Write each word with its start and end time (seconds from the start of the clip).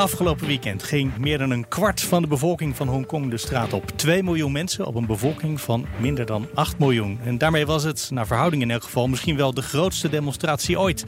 Afgelopen 0.00 0.46
weekend 0.46 0.82
ging 0.82 1.16
meer 1.18 1.38
dan 1.38 1.50
een 1.50 1.68
kwart 1.68 2.00
van 2.00 2.22
de 2.22 2.28
bevolking 2.28 2.76
van 2.76 2.88
Hongkong 2.88 3.30
de 3.30 3.36
straat 3.36 3.72
op. 3.72 3.90
2 3.96 4.22
miljoen 4.22 4.52
mensen 4.52 4.86
op 4.86 4.94
een 4.94 5.06
bevolking 5.06 5.60
van 5.60 5.86
minder 5.98 6.26
dan 6.26 6.48
8 6.54 6.78
miljoen. 6.78 7.18
En 7.24 7.38
daarmee 7.38 7.66
was 7.66 7.82
het, 7.82 8.08
naar 8.12 8.26
verhouding 8.26 8.62
in 8.62 8.70
elk 8.70 8.82
geval, 8.82 9.08
misschien 9.08 9.36
wel 9.36 9.54
de 9.54 9.62
grootste 9.62 10.08
demonstratie 10.08 10.78
ooit. 10.78 11.04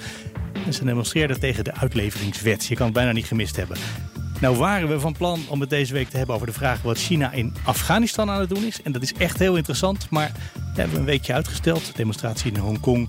Ze 0.70 0.84
demonstreerden 0.84 1.40
tegen 1.40 1.64
de 1.64 1.74
uitleveringswet. 1.74 2.66
Je 2.66 2.74
kan 2.74 2.84
het 2.84 2.94
bijna 2.94 3.12
niet 3.12 3.26
gemist 3.26 3.56
hebben. 3.56 3.76
Nou 4.40 4.56
waren 4.56 4.88
we 4.88 5.00
van 5.00 5.12
plan 5.12 5.40
om 5.48 5.60
het 5.60 5.70
deze 5.70 5.92
week 5.92 6.08
te 6.08 6.16
hebben 6.16 6.34
over 6.34 6.46
de 6.46 6.52
vraag 6.52 6.82
wat 6.82 6.98
China 6.98 7.32
in 7.32 7.54
Afghanistan 7.64 8.30
aan 8.30 8.40
het 8.40 8.48
doen 8.48 8.64
is. 8.64 8.82
En 8.82 8.92
dat 8.92 9.02
is 9.02 9.12
echt 9.12 9.38
heel 9.38 9.56
interessant, 9.56 10.10
maar 10.10 10.32
we 10.74 10.80
hebben 10.80 10.98
een 10.98 11.04
weekje 11.04 11.32
uitgesteld. 11.32 11.86
De 11.86 11.92
demonstratie 11.94 12.52
in 12.52 12.58
Hongkong, 12.58 13.08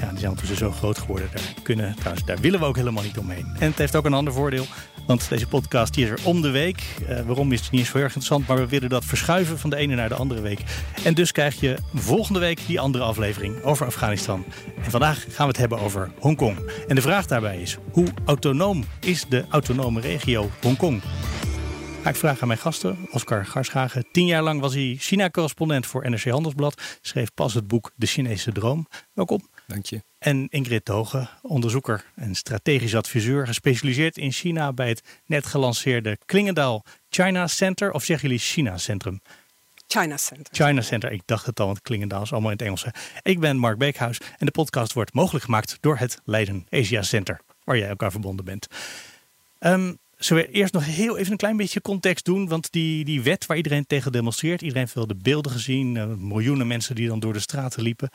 ja, 0.00 0.08
die 0.08 0.18
zijn 0.18 0.30
ondertussen 0.30 0.56
zo 0.56 0.70
groot 0.70 0.98
geworden. 0.98 1.28
Daar, 1.32 1.54
kunnen, 1.62 1.94
trouwens, 1.94 2.26
daar 2.26 2.38
willen 2.40 2.60
we 2.60 2.66
ook 2.66 2.76
helemaal 2.76 3.02
niet 3.02 3.18
omheen. 3.18 3.46
En 3.58 3.68
het 3.68 3.78
heeft 3.78 3.96
ook 3.96 4.04
een 4.04 4.14
ander 4.14 4.32
voordeel. 4.32 4.66
Want 5.06 5.28
deze 5.28 5.46
podcast 5.46 5.96
is 5.96 6.08
er 6.08 6.18
om 6.24 6.42
de 6.42 6.50
week. 6.50 6.96
Uh, 7.08 7.20
waarom 7.20 7.52
is 7.52 7.60
het 7.60 7.70
niet 7.70 7.80
eens 7.80 7.90
zo 7.90 7.96
erg 7.96 8.04
interessant, 8.04 8.46
maar 8.46 8.56
we 8.56 8.68
willen 8.68 8.88
dat 8.88 9.04
verschuiven 9.04 9.58
van 9.58 9.70
de 9.70 9.76
ene 9.76 9.94
naar 9.94 10.08
de 10.08 10.14
andere 10.14 10.40
week. 10.40 10.60
En 11.04 11.14
dus 11.14 11.32
krijg 11.32 11.60
je 11.60 11.76
volgende 11.94 12.38
week 12.38 12.66
die 12.66 12.80
andere 12.80 13.04
aflevering 13.04 13.62
over 13.62 13.86
Afghanistan. 13.86 14.44
En 14.84 14.90
vandaag 14.90 15.18
gaan 15.20 15.46
we 15.46 15.52
het 15.52 15.56
hebben 15.56 15.78
over 15.78 16.10
Hongkong. 16.18 16.70
En 16.88 16.94
de 16.94 17.02
vraag 17.02 17.26
daarbij 17.26 17.60
is: 17.60 17.78
hoe 17.90 18.08
autonoom 18.24 18.84
is 19.00 19.24
de 19.28 19.44
autonome 19.48 20.00
regio 20.00 20.50
Hongkong? 20.62 21.02
Ik 22.04 22.16
vragen 22.16 22.42
aan 22.42 22.48
mijn 22.48 22.60
gasten. 22.60 23.08
Oscar 23.10 23.46
Garschagen. 23.46 24.04
Tien 24.12 24.26
jaar 24.26 24.42
lang 24.42 24.60
was 24.60 24.74
hij 24.74 24.96
China-correspondent 24.98 25.86
voor 25.86 26.10
NRC 26.10 26.24
Handelsblad. 26.24 26.82
Schreef 27.00 27.34
pas 27.34 27.54
het 27.54 27.68
boek 27.68 27.90
De 27.96 28.06
Chinese 28.06 28.52
Droom. 28.52 28.86
Welkom. 29.14 29.48
Dank 29.66 29.86
je. 29.86 30.02
En 30.18 30.46
Ingrid 30.50 30.88
Hoge, 30.88 31.28
onderzoeker 31.42 32.04
en 32.14 32.34
strategisch 32.34 32.94
adviseur, 32.94 33.46
gespecialiseerd 33.46 34.18
in 34.18 34.32
China 34.32 34.72
bij 34.72 34.88
het 34.88 35.02
net 35.26 35.46
gelanceerde 35.46 36.18
Klingendaal 36.26 36.84
China 37.08 37.46
Center. 37.46 37.92
Of 37.92 38.04
zeggen 38.04 38.28
jullie 38.28 38.44
China 38.44 38.78
Centrum? 38.78 39.20
China 39.86 40.16
Center. 40.16 40.66
China 40.66 40.80
Center, 40.80 41.12
ik 41.12 41.22
dacht 41.24 41.46
het 41.46 41.60
al, 41.60 41.66
want 41.66 41.82
Klingendaal 41.82 42.22
is 42.22 42.32
allemaal 42.32 42.50
in 42.50 42.56
het 42.56 42.66
Engels. 42.66 42.86
Ik 43.22 43.40
ben 43.40 43.56
Mark 43.56 43.78
Beekhuis 43.78 44.20
en 44.38 44.46
de 44.46 44.52
podcast 44.52 44.92
wordt 44.92 45.14
mogelijk 45.14 45.44
gemaakt 45.44 45.78
door 45.80 45.96
het 45.96 46.20
Leiden 46.24 46.66
Asia 46.70 47.02
Center, 47.02 47.40
waar 47.64 47.78
jij 47.78 47.88
elkaar 47.88 48.10
verbonden 48.10 48.44
bent. 48.44 48.66
Um, 49.60 49.98
Zullen 50.16 50.44
we 50.44 50.50
eerst 50.50 50.72
nog 50.72 50.84
heel 50.84 51.16
even 51.16 51.32
een 51.32 51.38
klein 51.38 51.56
beetje 51.56 51.80
context 51.80 52.24
doen? 52.24 52.48
Want 52.48 52.72
die, 52.72 53.04
die 53.04 53.22
wet 53.22 53.46
waar 53.46 53.56
iedereen 53.56 53.86
tegen 53.86 54.12
demonstreert, 54.12 54.60
iedereen 54.60 54.82
heeft 54.82 54.94
wel 54.94 55.06
de 55.06 55.14
beelden 55.14 55.52
gezien, 55.52 55.94
uh, 55.94 56.06
miljoenen 56.06 56.66
mensen 56.66 56.94
die 56.94 57.08
dan 57.08 57.20
door 57.20 57.32
de 57.32 57.38
straten 57.38 57.82
liepen 57.82 58.10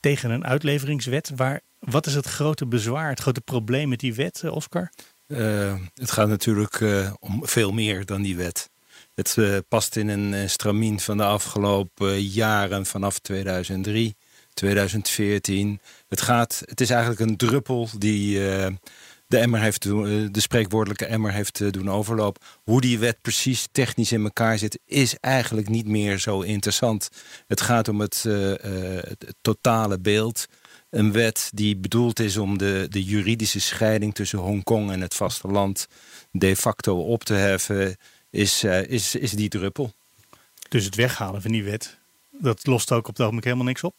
tegen 0.00 0.30
een 0.30 0.44
uitleveringswet. 0.44 1.30
Waar, 1.36 1.60
wat 1.78 2.06
is 2.06 2.14
het 2.14 2.26
grote 2.26 2.66
bezwaar, 2.66 3.08
het 3.08 3.20
grote 3.20 3.40
probleem 3.40 3.88
met 3.88 4.00
die 4.00 4.14
wet, 4.14 4.42
uh, 4.44 4.54
Oscar? 4.54 4.92
Uh, 5.26 5.74
het 5.94 6.10
gaat 6.10 6.28
natuurlijk 6.28 6.80
om 7.20 7.46
veel 7.46 7.72
meer 7.72 8.04
dan 8.06 8.22
die 8.22 8.36
wet. 8.36 8.70
Het 9.14 9.36
past 9.68 9.96
in 9.96 10.08
een 10.08 10.50
stramien 10.50 11.00
van 11.00 11.16
de 11.16 11.24
afgelopen 11.24 12.22
jaren 12.22 12.86
vanaf 12.86 13.18
2003, 13.18 14.16
2014. 14.54 15.80
Het, 16.08 16.20
gaat, 16.20 16.62
het 16.64 16.80
is 16.80 16.90
eigenlijk 16.90 17.20
een 17.20 17.36
druppel 17.36 17.88
die 17.98 18.40
de, 19.30 19.38
emmer 19.38 19.60
heeft, 19.60 19.84
eh, 19.84 19.92
de 20.30 20.40
spreekwoordelijke 20.40 21.06
emmer 21.06 21.32
heeft 21.32 21.60
eh, 21.60 21.70
doen 21.70 21.90
overlopen. 21.90 22.42
Hoe 22.64 22.80
die 22.80 22.98
wet 22.98 23.20
precies 23.20 23.68
technisch 23.72 24.12
in 24.12 24.22
elkaar 24.22 24.58
zit, 24.58 24.78
is 24.84 25.16
eigenlijk 25.20 25.68
niet 25.68 25.86
meer 25.86 26.18
zo 26.18 26.40
interessant. 26.40 27.08
Het 27.46 27.60
gaat 27.60 27.88
om 27.88 28.00
het, 28.00 28.24
uh, 28.26 28.52
het 29.02 29.34
totale 29.40 29.98
beeld. 29.98 30.46
Een 30.90 31.12
wet 31.12 31.50
die 31.54 31.76
bedoeld 31.76 32.20
is 32.20 32.36
om 32.36 32.58
de, 32.58 32.86
de 32.88 33.04
juridische 33.04 33.60
scheiding 33.60 34.14
tussen 34.14 34.38
Hongkong 34.38 34.90
en 34.90 35.00
het 35.00 35.14
vasteland 35.14 35.86
de 36.30 36.56
facto 36.56 37.02
op 37.02 37.24
te 37.24 37.34
heffen, 37.34 37.96
is, 38.30 38.64
is, 38.64 39.14
is 39.14 39.30
die 39.30 39.48
druppel. 39.48 39.92
Dus 40.68 40.84
het 40.84 40.94
weghalen 40.94 41.42
van 41.42 41.52
die 41.52 41.64
wet, 41.64 41.98
dat 42.30 42.66
lost 42.66 42.92
ook 42.92 43.08
op 43.08 43.12
het 43.12 43.20
ogenblik 43.20 43.44
helemaal 43.44 43.66
niks 43.66 43.84
op? 43.84 43.94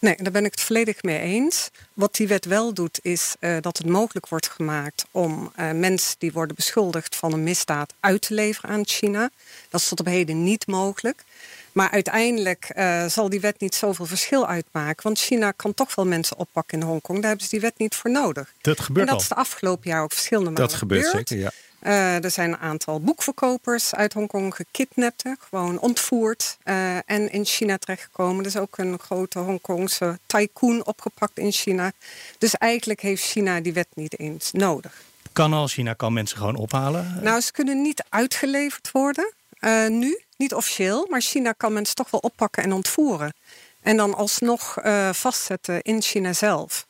Nee, 0.00 0.16
daar 0.16 0.32
ben 0.32 0.44
ik 0.44 0.50
het 0.50 0.60
volledig 0.60 1.02
mee 1.02 1.18
eens. 1.18 1.70
Wat 1.94 2.14
die 2.14 2.28
wet 2.28 2.44
wel 2.44 2.74
doet, 2.74 2.98
is 3.02 3.34
uh, 3.40 3.56
dat 3.60 3.78
het 3.78 3.86
mogelijk 3.86 4.28
wordt 4.28 4.48
gemaakt 4.48 5.04
om 5.10 5.52
uh, 5.58 5.70
mensen 5.70 6.14
die 6.18 6.32
worden 6.32 6.56
beschuldigd 6.56 7.16
van 7.16 7.32
een 7.32 7.42
misdaad 7.42 7.94
uit 8.00 8.22
te 8.22 8.34
leveren 8.34 8.70
aan 8.70 8.86
China. 8.86 9.30
Dat 9.68 9.80
is 9.80 9.88
tot 9.88 10.00
op 10.00 10.06
heden 10.06 10.44
niet 10.44 10.66
mogelijk. 10.66 11.24
Maar 11.72 11.90
uiteindelijk 11.90 12.72
uh, 12.76 13.06
zal 13.06 13.28
die 13.28 13.40
wet 13.40 13.60
niet 13.60 13.74
zoveel 13.74 14.06
verschil 14.06 14.46
uitmaken. 14.46 15.02
Want 15.02 15.18
China 15.18 15.50
kan 15.50 15.74
toch 15.74 15.94
wel 15.94 16.06
mensen 16.06 16.36
oppakken 16.36 16.80
in 16.80 16.86
Hongkong. 16.86 17.18
Daar 17.18 17.28
hebben 17.28 17.44
ze 17.44 17.50
die 17.50 17.60
wet 17.60 17.78
niet 17.78 17.94
voor 17.94 18.10
nodig. 18.10 18.52
Dat 18.60 18.80
gebeurt 18.80 19.08
en 19.08 19.12
dat 19.12 19.14
al. 19.14 19.20
is 19.22 19.28
de 19.28 19.34
afgelopen 19.34 19.90
jaar 19.90 20.02
ook 20.02 20.12
verschillende 20.12 20.50
malen 20.50 20.68
Dat 20.68 20.78
gebeurt 20.78 21.06
gebeurd. 21.06 21.28
zeker, 21.28 21.44
ja. 21.44 21.50
Uh, 21.82 22.24
er 22.24 22.30
zijn 22.30 22.52
een 22.52 22.58
aantal 22.58 23.00
boekverkopers 23.00 23.94
uit 23.94 24.12
Hongkong 24.12 24.54
gekidnapt, 24.54 25.22
gewoon 25.50 25.78
ontvoerd 25.78 26.58
uh, 26.64 26.96
en 26.96 27.32
in 27.32 27.44
China 27.44 27.78
terechtgekomen. 27.78 28.40
Er 28.40 28.46
is 28.46 28.56
ook 28.56 28.78
een 28.78 28.98
grote 28.98 29.38
Hongkongse 29.38 30.18
tycoon 30.26 30.86
opgepakt 30.86 31.38
in 31.38 31.52
China. 31.52 31.92
Dus 32.38 32.54
eigenlijk 32.54 33.00
heeft 33.00 33.22
China 33.22 33.60
die 33.60 33.72
wet 33.72 33.86
niet 33.94 34.18
eens 34.18 34.52
nodig. 34.52 35.02
Kan 35.32 35.52
al, 35.52 35.66
China 35.66 35.92
kan 35.92 36.12
mensen 36.12 36.36
gewoon 36.36 36.56
ophalen? 36.56 37.18
Nou, 37.22 37.40
ze 37.40 37.52
kunnen 37.52 37.82
niet 37.82 38.04
uitgeleverd 38.08 38.90
worden, 38.90 39.32
uh, 39.60 39.88
nu, 39.88 40.22
niet 40.36 40.54
officieel. 40.54 41.06
Maar 41.10 41.20
China 41.20 41.52
kan 41.52 41.72
mensen 41.72 41.94
toch 41.94 42.10
wel 42.10 42.20
oppakken 42.20 42.62
en 42.62 42.72
ontvoeren. 42.72 43.34
En 43.80 43.96
dan 43.96 44.14
alsnog 44.14 44.76
vastzetten 45.12 45.82
in 45.82 46.02
China 46.02 46.32
zelf. 46.32 46.86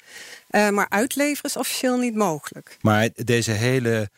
maar 0.51 0.87
uitleveren 0.89 1.51
is 1.51 1.57
officieel 1.57 1.97
niet 1.97 2.15
mogelijk. 2.15 2.77
Maar 2.81 3.09
deze 3.15 3.51
hele 3.51 4.11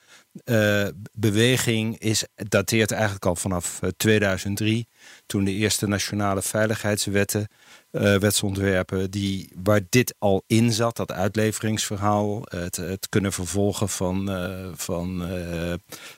uh, 0.44 0.88
beweging 1.12 1.98
is, 1.98 2.24
dateert 2.34 2.90
eigenlijk 2.90 3.26
al 3.26 3.36
vanaf 3.36 3.80
2003, 3.96 4.86
toen 5.26 5.44
de 5.44 5.52
eerste 5.52 5.86
nationale 5.86 6.42
veiligheidswetten, 6.42 7.48
uh, 7.92 8.16
wetsontwerpen, 8.16 9.10
die, 9.10 9.52
waar 9.62 9.80
dit 9.88 10.14
al 10.18 10.44
in 10.46 10.72
zat, 10.72 10.96
dat 10.96 11.12
uitleveringsverhaal, 11.12 12.42
het, 12.44 12.76
het 12.76 13.08
kunnen 13.08 13.32
vervolgen 13.32 13.88
van, 13.88 14.30
uh, 14.30 14.68
van 14.74 15.28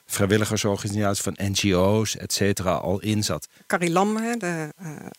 vrijwilligersorganisaties, 0.06 1.22
van 1.22 1.36
NGO's, 1.36 2.16
et 2.16 2.32
cetera, 2.32 2.72
al 2.72 3.00
in 3.00 3.24
zat. 3.24 3.48
Carrie 3.66 3.90
Lam, 3.90 4.38
de 4.38 4.72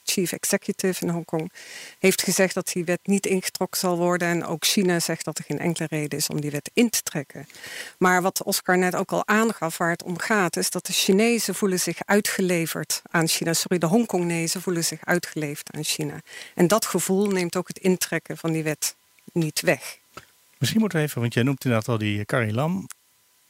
chief 0.04 0.32
executive 0.32 1.06
in 1.06 1.10
Hongkong, 1.10 1.52
heeft 2.00 2.22
gezegd 2.22 2.54
dat 2.54 2.72
die 2.74 2.86
wet 2.86 3.00
niet 3.04 3.26
ingetrokken 3.26 3.80
zal 3.80 3.98
worden. 3.98 4.28
En 4.28 4.46
ook 4.46 4.66
China 4.66 5.00
zegt 5.00 5.26
dat 5.26 5.38
er 5.38 5.44
geen 5.44 5.60
enkele 5.60 5.88
reden 5.90 6.18
is 6.20 6.28
om 6.28 6.42
die 6.42 6.52
wet 6.52 6.72
in 6.74 6.90
te 6.90 7.02
trekken. 7.04 7.48
Maar 7.98 8.22
wat 8.22 8.44
Oscar 8.44 8.78
net 8.78 8.96
ook 8.96 9.12
al 9.12 9.28
aangaf, 9.28 9.78
waar 9.78 9.90
het 9.90 10.04
om 10.04 10.20
gaat, 10.20 10.58
is 10.58 10.70
dat 10.70 10.86
de 10.86 10.94
Chinezen 10.94 11.56
voelen 11.56 11.80
zich 11.80 11.98
uitgeleverd 12.06 13.02
aan 13.12 13.28
China. 13.28 13.54
Sorry, 13.54 13.78
de 13.78 13.86
Hongkongnezen 13.86 14.62
voelen 14.62 14.84
zich 14.84 15.00
uitgeleverd 15.04 15.72
aan 15.72 15.84
China. 15.84 16.22
En 16.54 16.68
dat 16.68 16.86
gevoel 16.86 17.28
neemt 17.28 17.56
ook 17.56 17.68
het 17.68 17.78
intrekken 17.78 18.38
van 18.38 18.52
die 18.52 18.64
wet 18.64 18.96
niet 19.34 19.62
weg. 19.62 19.98
Misschien 20.58 20.80
moeten 20.80 21.00
we 21.00 21.06
even, 21.06 21.22
want 21.22 21.34
jij 21.34 21.44
noemt 21.44 21.64
inderdaad 21.64 21.90
al 21.90 21.98
die 21.98 22.26
Carrie 22.26 22.54
Lam. 22.54 22.88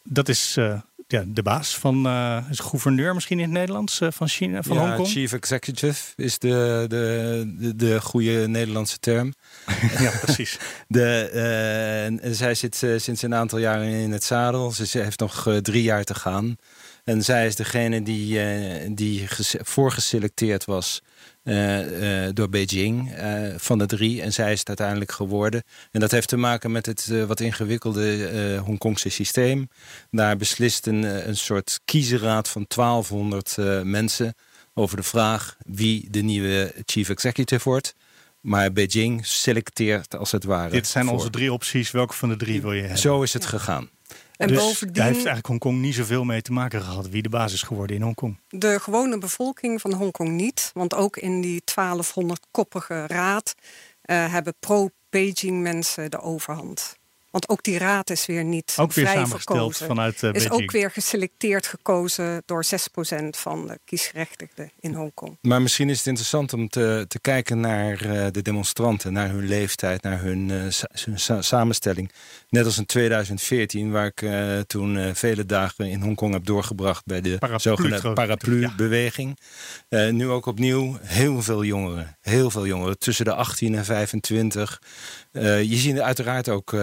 Dat 0.04 0.30
is 0.30 0.56
uh, 0.58 0.80
ja, 1.08 1.24
de 1.28 1.44
baas 1.44 1.78
van, 1.78 2.08
uh, 2.08 2.38
is 2.50 2.60
gouverneur 2.60 3.14
misschien 3.14 3.38
in 3.38 3.44
het 3.44 3.54
Nederlands 3.54 4.02
uh, 4.02 4.08
van 4.12 4.28
China, 4.28 4.64
van 4.64 4.76
ja, 4.76 4.86
Hongkong. 4.86 5.08
Chief 5.08 5.34
Executive 5.34 6.14
is 6.16 6.40
de, 6.40 6.86
de, 6.88 7.54
de, 7.58 7.76
de 7.76 8.02
goede 8.02 8.48
Nederlandse 8.48 9.00
term. 9.00 9.34
ja, 10.00 10.12
precies. 10.22 10.60
De, 10.88 12.20
uh, 12.22 12.32
zij 12.34 12.54
zit 12.54 12.76
sinds 12.76 13.22
een 13.22 13.36
aantal 13.36 13.60
jaren 13.60 13.88
in 13.88 14.12
het 14.12 14.24
zadel. 14.24 14.72
Ze 14.72 15.00
heeft 15.00 15.20
nog 15.20 15.48
drie 15.62 15.84
jaar 15.84 16.04
te 16.04 16.16
gaan. 16.16 16.58
En 17.04 17.24
zij 17.24 17.48
is 17.48 17.56
degene 17.56 18.04
die, 18.04 18.40
die 18.94 19.28
voorgeselecteerd 19.62 20.66
was 20.66 21.02
uh, 21.46 22.24
uh, 22.26 22.30
door 22.34 22.50
Beijing 22.50 23.18
uh, 23.18 23.54
van 23.58 23.78
de 23.78 23.86
drie. 23.86 24.22
En 24.22 24.34
zij 24.34 24.52
is 24.52 24.60
het 24.60 24.68
uiteindelijk 24.68 25.12
geworden. 25.12 25.64
En 25.92 26.00
dat 26.00 26.12
heeft 26.12 26.28
te 26.28 26.38
maken 26.38 26.72
met 26.72 26.86
het 26.86 27.12
wat 27.28 27.40
ingewikkelde 27.40 28.58
Hongkongse 28.64 29.10
systeem. 29.10 29.70
Daar 30.12 30.38
beslist 30.38 30.88
een, 30.88 31.28
een 31.28 31.38
soort 31.38 31.80
kiezerraad 31.86 32.50
van 32.50 32.66
1200 32.68 33.56
mensen 33.84 34.36
over 34.74 34.98
de 34.98 35.04
vraag 35.04 35.58
wie 35.66 36.08
de 36.10 36.22
nieuwe 36.22 36.74
chief 36.86 37.10
executive 37.10 37.70
wordt. 37.70 37.96
Maar 38.42 38.72
Beijing 38.72 39.26
selecteert 39.26 40.16
als 40.16 40.32
het 40.32 40.44
ware. 40.44 40.72
Dit 40.72 40.88
zijn 40.88 41.06
voor. 41.06 41.14
onze 41.14 41.30
drie 41.30 41.54
opties. 41.54 41.92
Welke 41.92 42.14
van 42.14 42.30
de 42.30 42.36
drie 42.36 42.62
wil 42.62 42.74
je 42.74 42.82
hebben? 42.82 43.00
Zo 43.00 43.22
is 43.22 43.34
het 43.34 43.46
gegaan. 43.46 43.90
En 44.38 44.48
dus 44.48 44.58
bovendien, 44.58 44.94
daar 44.94 45.06
heeft 45.06 45.16
eigenlijk 45.16 45.48
Hongkong 45.48 45.82
niet 45.82 45.96
zoveel 45.96 46.24
mee 46.24 46.42
te 46.42 46.52
maken 46.52 46.82
gehad 46.82 47.10
wie 47.10 47.22
de 47.22 47.30
baas 47.30 47.54
is 47.54 47.62
geworden 47.62 47.96
in 47.96 48.02
Hongkong. 48.02 48.40
de 48.48 48.80
gewone 48.80 49.18
bevolking 49.18 49.82
van 49.82 49.94
Hongkong 49.94 50.30
niet. 50.30 50.72
Want 50.74 50.94
ook 50.94 51.18
in 51.18 51.42
die 51.42 51.62
1200-koppige 51.62 53.08
raad 53.08 53.56
eh, 54.02 54.32
hebben 54.32 54.56
pro-Beijing 54.60 55.62
mensen 55.62 56.12
de 56.12 56.22
overhand. 56.22 56.98
Want 57.36 57.50
ook 57.50 57.64
die 57.64 57.78
raad 57.78 58.10
is 58.10 58.26
weer 58.26 58.44
niet 58.44 58.76
Ook 58.80 58.94
weer 58.94 59.06
vrij 59.06 59.24
samengesteld 59.24 59.78
verkozen. 59.78 59.88
vanuit 59.88 60.22
uh, 60.24 60.34
is 60.34 60.50
ook 60.50 60.72
weer 60.72 60.92
geselecteerd 60.92 61.68
gekozen 61.68 62.44
door 62.46 62.66
6% 62.66 62.70
van 63.30 63.68
de 63.68 63.80
kiesgerechtigden 63.86 64.72
in 64.80 64.94
Hongkong. 64.94 65.38
Maar 65.42 65.62
misschien 65.62 65.90
is 65.90 65.98
het 65.98 66.08
interessant 66.08 66.54
om 66.54 66.70
te, 66.70 67.06
te 67.08 67.20
kijken 67.20 67.60
naar 67.60 68.06
uh, 68.06 68.26
de 68.32 68.42
demonstranten, 68.42 69.14
naar 69.14 69.30
hun 69.30 69.48
leeftijd, 69.48 70.02
naar 70.02 70.22
hun, 70.22 70.50
uh, 70.50 70.64
sa 70.70 70.88
hun 71.06 71.20
sa 71.20 71.42
samenstelling. 71.42 72.12
Net 72.50 72.66
als 72.66 72.78
in 72.78 72.86
2014, 72.86 73.92
waar 73.92 74.06
ik 74.06 74.22
uh, 74.22 74.60
toen 74.60 75.16
vele 75.16 75.46
dagen 75.46 75.86
in 75.86 76.02
Hongkong 76.02 76.34
heb 76.34 76.46
doorgebracht 76.46 77.06
bij 77.06 77.22
de 77.22 77.38
Paraplu 77.38 77.60
zogenaamde 77.60 78.14
paraplu-beweging. 78.14 79.40
Ja. 79.90 80.12
nu 80.12 80.30
ook 80.30 80.46
opnieuw 80.46 80.98
heel 81.02 81.42
veel 81.42 81.64
jongeren, 81.64 82.18
heel 82.22 82.50
veel 82.50 82.66
jongeren, 82.66 83.00
tussen 83.00 83.26
de 83.26 83.34
18 83.34 83.76
en 83.76 83.86
25. 83.86 84.82
je 85.32 85.76
ziet 85.76 86.00
uiteraard 86.00 86.50
ook 86.50 86.74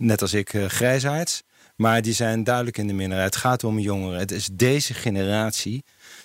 net 0.00 0.22
als 0.22 0.34
ik, 0.34 0.52
uh, 0.52 0.66
grijsaards. 0.66 1.42
Maar 1.76 2.02
die 2.02 2.12
zijn 2.12 2.44
duidelijk 2.44 2.78
in 2.78 2.86
de 2.86 2.92
minderheid. 2.92 3.34
Het 3.34 3.42
gaat 3.42 3.64
om 3.64 3.78
jongeren. 3.78 4.18
Het 4.18 4.30
is 4.30 4.48
deze 4.52 4.94
generatie, 4.94 5.84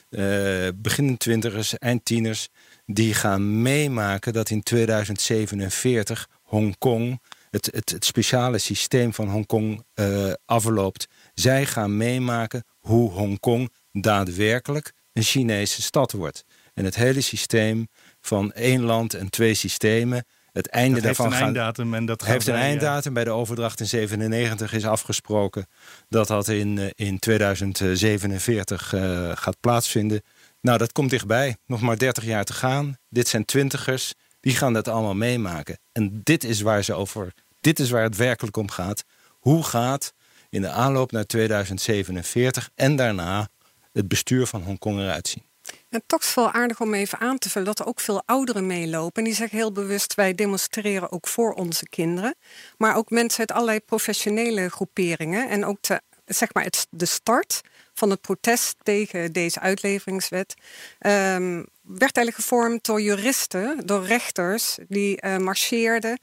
uh, 0.09 0.67
begin 0.75 1.17
twintigers, 1.17 1.77
eind 1.77 2.05
tieners... 2.05 2.49
die 2.85 3.13
gaan 3.13 3.61
meemaken 3.61 4.33
dat 4.33 4.49
in 4.49 4.63
2047 4.63 6.29
Hongkong... 6.41 7.21
Het, 7.49 7.69
het, 7.71 7.89
het 7.89 8.05
speciale 8.05 8.57
systeem 8.57 9.13
van 9.13 9.29
Hongkong 9.29 9.83
uh, 9.95 10.33
afloopt. 10.45 11.07
Zij 11.33 11.65
gaan 11.65 11.97
meemaken 11.97 12.63
hoe 12.79 13.11
Hongkong 13.11 13.71
daadwerkelijk 13.91 14.93
een 15.13 15.23
Chinese 15.23 15.81
stad 15.81 16.11
wordt. 16.11 16.45
En 16.73 16.85
het 16.85 16.95
hele 16.95 17.21
systeem 17.21 17.87
van 18.21 18.51
één 18.51 18.81
land 18.81 19.13
en 19.13 19.29
twee 19.29 19.53
systemen 19.53 20.25
het 20.55 20.67
einde 20.67 20.93
dat 20.95 21.03
daarvan 21.03 21.25
heeft 21.25 21.39
een 21.39 21.45
einddatum 21.45 21.93
en 21.93 22.05
dat 22.05 22.25
heeft 22.25 22.47
een 22.47 22.53
wij, 22.53 22.61
einddatum. 22.61 23.13
Bij 23.13 23.23
de 23.23 23.29
overdracht 23.29 23.79
in 23.79 23.85
97 23.85 24.73
is 24.73 24.85
afgesproken 24.85 25.67
dat 26.09 26.27
dat 26.27 26.47
in, 26.47 26.91
in 26.95 27.19
2047 27.19 28.93
uh, 28.93 29.31
gaat 29.33 29.59
plaatsvinden. 29.59 30.21
Nou, 30.61 30.77
dat 30.77 30.91
komt 30.91 31.09
dichtbij. 31.09 31.57
Nog 31.65 31.81
maar 31.81 31.97
30 31.97 32.23
jaar 32.23 32.43
te 32.43 32.53
gaan. 32.53 32.97
Dit 33.09 33.27
zijn 33.27 33.45
twintigers. 33.45 34.13
Die 34.39 34.55
gaan 34.55 34.73
dat 34.73 34.87
allemaal 34.87 35.15
meemaken. 35.15 35.79
En 35.91 36.21
dit 36.23 36.43
is 36.43 36.61
waar 36.61 36.83
ze 36.83 36.93
over. 36.93 37.33
Dit 37.61 37.79
is 37.79 37.89
waar 37.89 38.03
het 38.03 38.15
werkelijk 38.15 38.57
om 38.57 38.71
gaat. 38.71 39.03
Hoe 39.29 39.63
gaat 39.63 40.13
in 40.49 40.61
de 40.61 40.69
aanloop 40.69 41.11
naar 41.11 41.25
2047 41.25 42.69
en 42.75 42.95
daarna 42.95 43.47
het 43.91 44.07
bestuur 44.07 44.45
van 44.45 44.61
Hongkong 44.61 44.99
eruit 44.99 45.27
zien? 45.27 45.43
En 45.89 46.03
toch 46.05 46.21
is 46.21 46.33
wel 46.33 46.51
aardig 46.51 46.81
om 46.81 46.93
even 46.93 47.19
aan 47.19 47.37
te 47.37 47.49
vullen 47.49 47.67
dat 47.67 47.79
er 47.79 47.85
ook 47.85 47.99
veel 47.99 48.23
ouderen 48.25 48.67
meelopen. 48.67 49.23
En 49.23 49.23
die 49.23 49.37
zeggen 49.37 49.57
heel 49.57 49.71
bewust, 49.71 50.15
wij 50.15 50.35
demonstreren 50.35 51.11
ook 51.11 51.27
voor 51.27 51.53
onze 51.53 51.89
kinderen. 51.89 52.35
Maar 52.77 52.95
ook 52.95 53.09
mensen 53.09 53.39
uit 53.39 53.51
allerlei 53.51 53.79
professionele 53.79 54.69
groeperingen. 54.69 55.49
En 55.49 55.65
ook 55.65 55.77
te, 55.81 56.01
zeg 56.25 56.53
maar 56.53 56.63
het, 56.63 56.87
de 56.89 57.05
start 57.05 57.61
van 57.93 58.09
het 58.09 58.21
protest 58.21 58.75
tegen 58.83 59.31
deze 59.31 59.59
uitleveringswet... 59.59 60.53
Um, 60.99 61.65
werd 61.81 62.17
eigenlijk 62.17 62.35
gevormd 62.35 62.85
door 62.85 63.01
juristen, 63.01 63.85
door 63.85 64.05
rechters... 64.05 64.77
die 64.87 65.25
uh, 65.25 65.37
marcheerden 65.37 66.19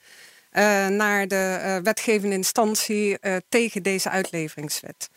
uh, 0.52 0.86
naar 0.86 1.28
de 1.28 1.58
uh, 1.64 1.76
wetgevende 1.82 2.34
instantie 2.34 3.18
uh, 3.20 3.36
tegen 3.48 3.82
deze 3.82 4.10
uitleveringswet. 4.10 5.10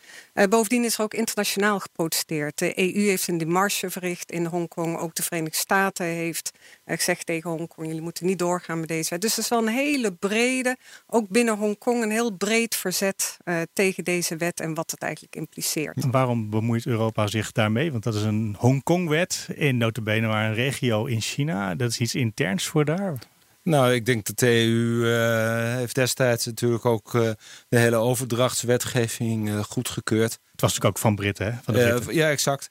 bovendien 0.48 0.84
is 0.84 0.94
er 0.94 1.02
ook 1.02 1.14
internationaal 1.14 1.80
geprotesteerd. 1.80 2.58
De 2.58 2.78
EU 2.78 3.06
heeft 3.06 3.28
een 3.28 3.38
demarche 3.38 3.90
verricht 3.90 4.30
in 4.30 4.44
Hongkong. 4.44 4.98
Ook 4.98 5.14
de 5.14 5.22
Verenigde 5.22 5.56
Staten 5.56 6.06
heeft 6.06 6.52
gezegd 6.86 7.26
tegen 7.26 7.50
Hongkong... 7.50 7.86
jullie 7.86 8.02
moeten 8.02 8.26
niet 8.26 8.38
doorgaan 8.38 8.78
met 8.78 8.88
deze 8.88 9.10
wet. 9.10 9.20
Dus 9.20 9.36
het 9.36 9.44
is 9.44 9.50
wel 9.50 9.58
een 9.58 9.68
hele 9.68 10.12
brede, 10.12 10.76
ook 11.06 11.28
binnen 11.28 11.56
Hongkong... 11.56 12.02
een 12.02 12.10
heel 12.10 12.32
breed 12.32 12.76
verzet 12.76 13.36
tegen 13.72 14.04
deze 14.04 14.36
wet 14.36 14.60
en 14.60 14.74
wat 14.74 14.90
het 14.90 15.02
eigenlijk 15.02 15.36
impliceert. 15.36 16.04
Waarom 16.10 16.50
bemoeit 16.50 16.86
Europa 16.86 17.26
zich 17.26 17.52
daarmee? 17.52 17.92
Want 17.92 18.04
dat 18.04 18.14
is 18.14 18.22
een 18.22 18.56
Hongkong-wet 18.58 19.48
in 19.54 19.76
notabene 19.76 20.26
maar 20.26 20.48
een 20.48 20.54
regio 20.54 21.04
in 21.04 21.20
China. 21.20 21.74
Dat 21.74 21.90
is 21.90 22.00
iets 22.00 22.14
interns 22.14 22.66
voor 22.66 22.84
daar. 22.84 23.18
Nou, 23.66 23.92
ik 23.92 24.06
denk 24.06 24.26
dat 24.26 24.38
de 24.38 24.46
EU 24.46 25.04
uh, 25.04 25.76
heeft 25.76 25.94
destijds 25.94 26.46
natuurlijk 26.46 26.84
ook 26.84 27.14
uh, 27.14 27.30
de 27.68 27.78
hele 27.78 27.96
overdrachtswetgeving 27.96 29.48
uh, 29.48 29.62
goedgekeurd. 29.64 30.32
Het 30.32 30.60
was 30.60 30.70
natuurlijk 30.70 30.96
ook 30.96 30.98
van 30.98 31.14
Britten, 31.14 31.46
hè? 31.46 31.52
Van 31.62 31.74
de 31.74 31.80
Britten. 31.80 32.14
ja, 32.14 32.30
exact. 32.30 32.70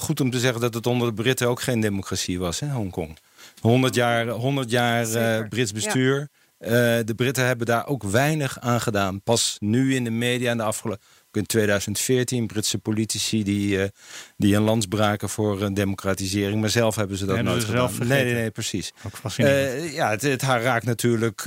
goed 0.00 0.20
om 0.20 0.30
te 0.30 0.38
zeggen 0.38 0.60
dat 0.60 0.74
het 0.74 0.86
onder 0.86 1.08
de 1.08 1.22
Britten 1.22 1.48
ook 1.48 1.60
geen 1.60 1.80
democratie 1.80 2.38
was, 2.38 2.60
hè, 2.60 2.68
Hongkong. 2.68 3.18
100 3.60 3.94
jaar, 3.94 4.28
100 4.28 4.70
jaar 4.70 5.48
Brits 5.48 5.72
bestuur. 5.72 6.28
Ja. 6.58 7.02
de 7.02 7.14
Britten 7.16 7.46
hebben 7.46 7.66
daar 7.66 7.86
ook 7.86 8.02
weinig 8.02 8.60
aan 8.60 8.80
gedaan. 8.80 9.22
Pas 9.22 9.56
nu 9.58 9.94
in 9.94 10.04
de 10.04 10.10
media 10.10 10.50
in 10.50 10.56
de 10.56 10.62
afgelopen 10.62 11.04
in 11.38 11.46
2014 11.46 12.46
Britse 12.46 12.78
politici 12.78 13.42
die, 13.42 13.76
uh, 13.76 13.84
die 14.36 14.54
een 14.54 14.62
lans 14.62 14.86
braken 14.86 15.28
voor 15.28 15.62
een 15.62 15.74
democratisering. 15.74 16.60
Maar 16.60 16.70
zelf 16.70 16.96
hebben 16.96 17.16
ze 17.16 17.26
dat 17.26 17.42
nooit 17.42 17.64
gedaan. 17.64 17.90
Nee, 17.98 18.24
nee, 18.24 18.34
nee, 18.34 18.50
precies. 18.50 18.92
Uh, 19.36 19.94
ja, 19.94 20.10
het, 20.10 20.22
het 20.22 20.42
raakt 20.42 20.84
natuurlijk 20.84 21.40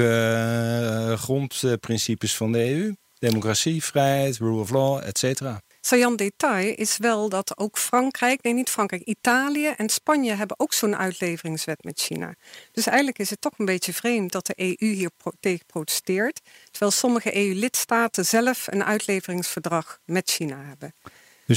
grondprincipes 1.19 2.35
van 2.35 2.51
de 2.51 2.69
EU. 2.69 2.93
Democratie, 3.19 3.83
vrijheid, 3.83 4.37
rule 4.37 4.59
of 4.59 4.69
law, 4.69 5.01
et 5.03 5.17
cetera. 5.17 5.61
Sajan 5.83 6.15
detail 6.15 6.75
is 6.75 6.97
wel 6.97 7.29
dat 7.29 7.57
ook 7.57 7.77
Frankrijk, 7.77 8.43
nee 8.43 8.53
niet 8.53 8.69
Frankrijk, 8.69 9.03
Italië 9.03 9.67
en 9.67 9.89
Spanje 9.89 10.33
hebben 10.33 10.59
ook 10.59 10.73
zo'n 10.73 10.95
uitleveringswet 10.95 11.83
met 11.83 11.99
China. 11.99 12.35
Dus 12.71 12.85
eigenlijk 12.85 13.19
is 13.19 13.29
het 13.29 13.41
toch 13.41 13.53
een 13.57 13.65
beetje 13.65 13.93
vreemd 13.93 14.31
dat 14.31 14.45
de 14.45 14.53
EU 14.55 14.89
hier 14.93 15.11
tegen 15.39 15.65
protesteert, 15.65 16.41
terwijl 16.71 16.91
sommige 16.91 17.35
EU-lidstaten 17.35 18.25
zelf 18.25 18.67
een 18.67 18.83
uitleveringsverdrag 18.83 19.99
met 20.05 20.29
China 20.29 20.57
hebben. 20.63 20.93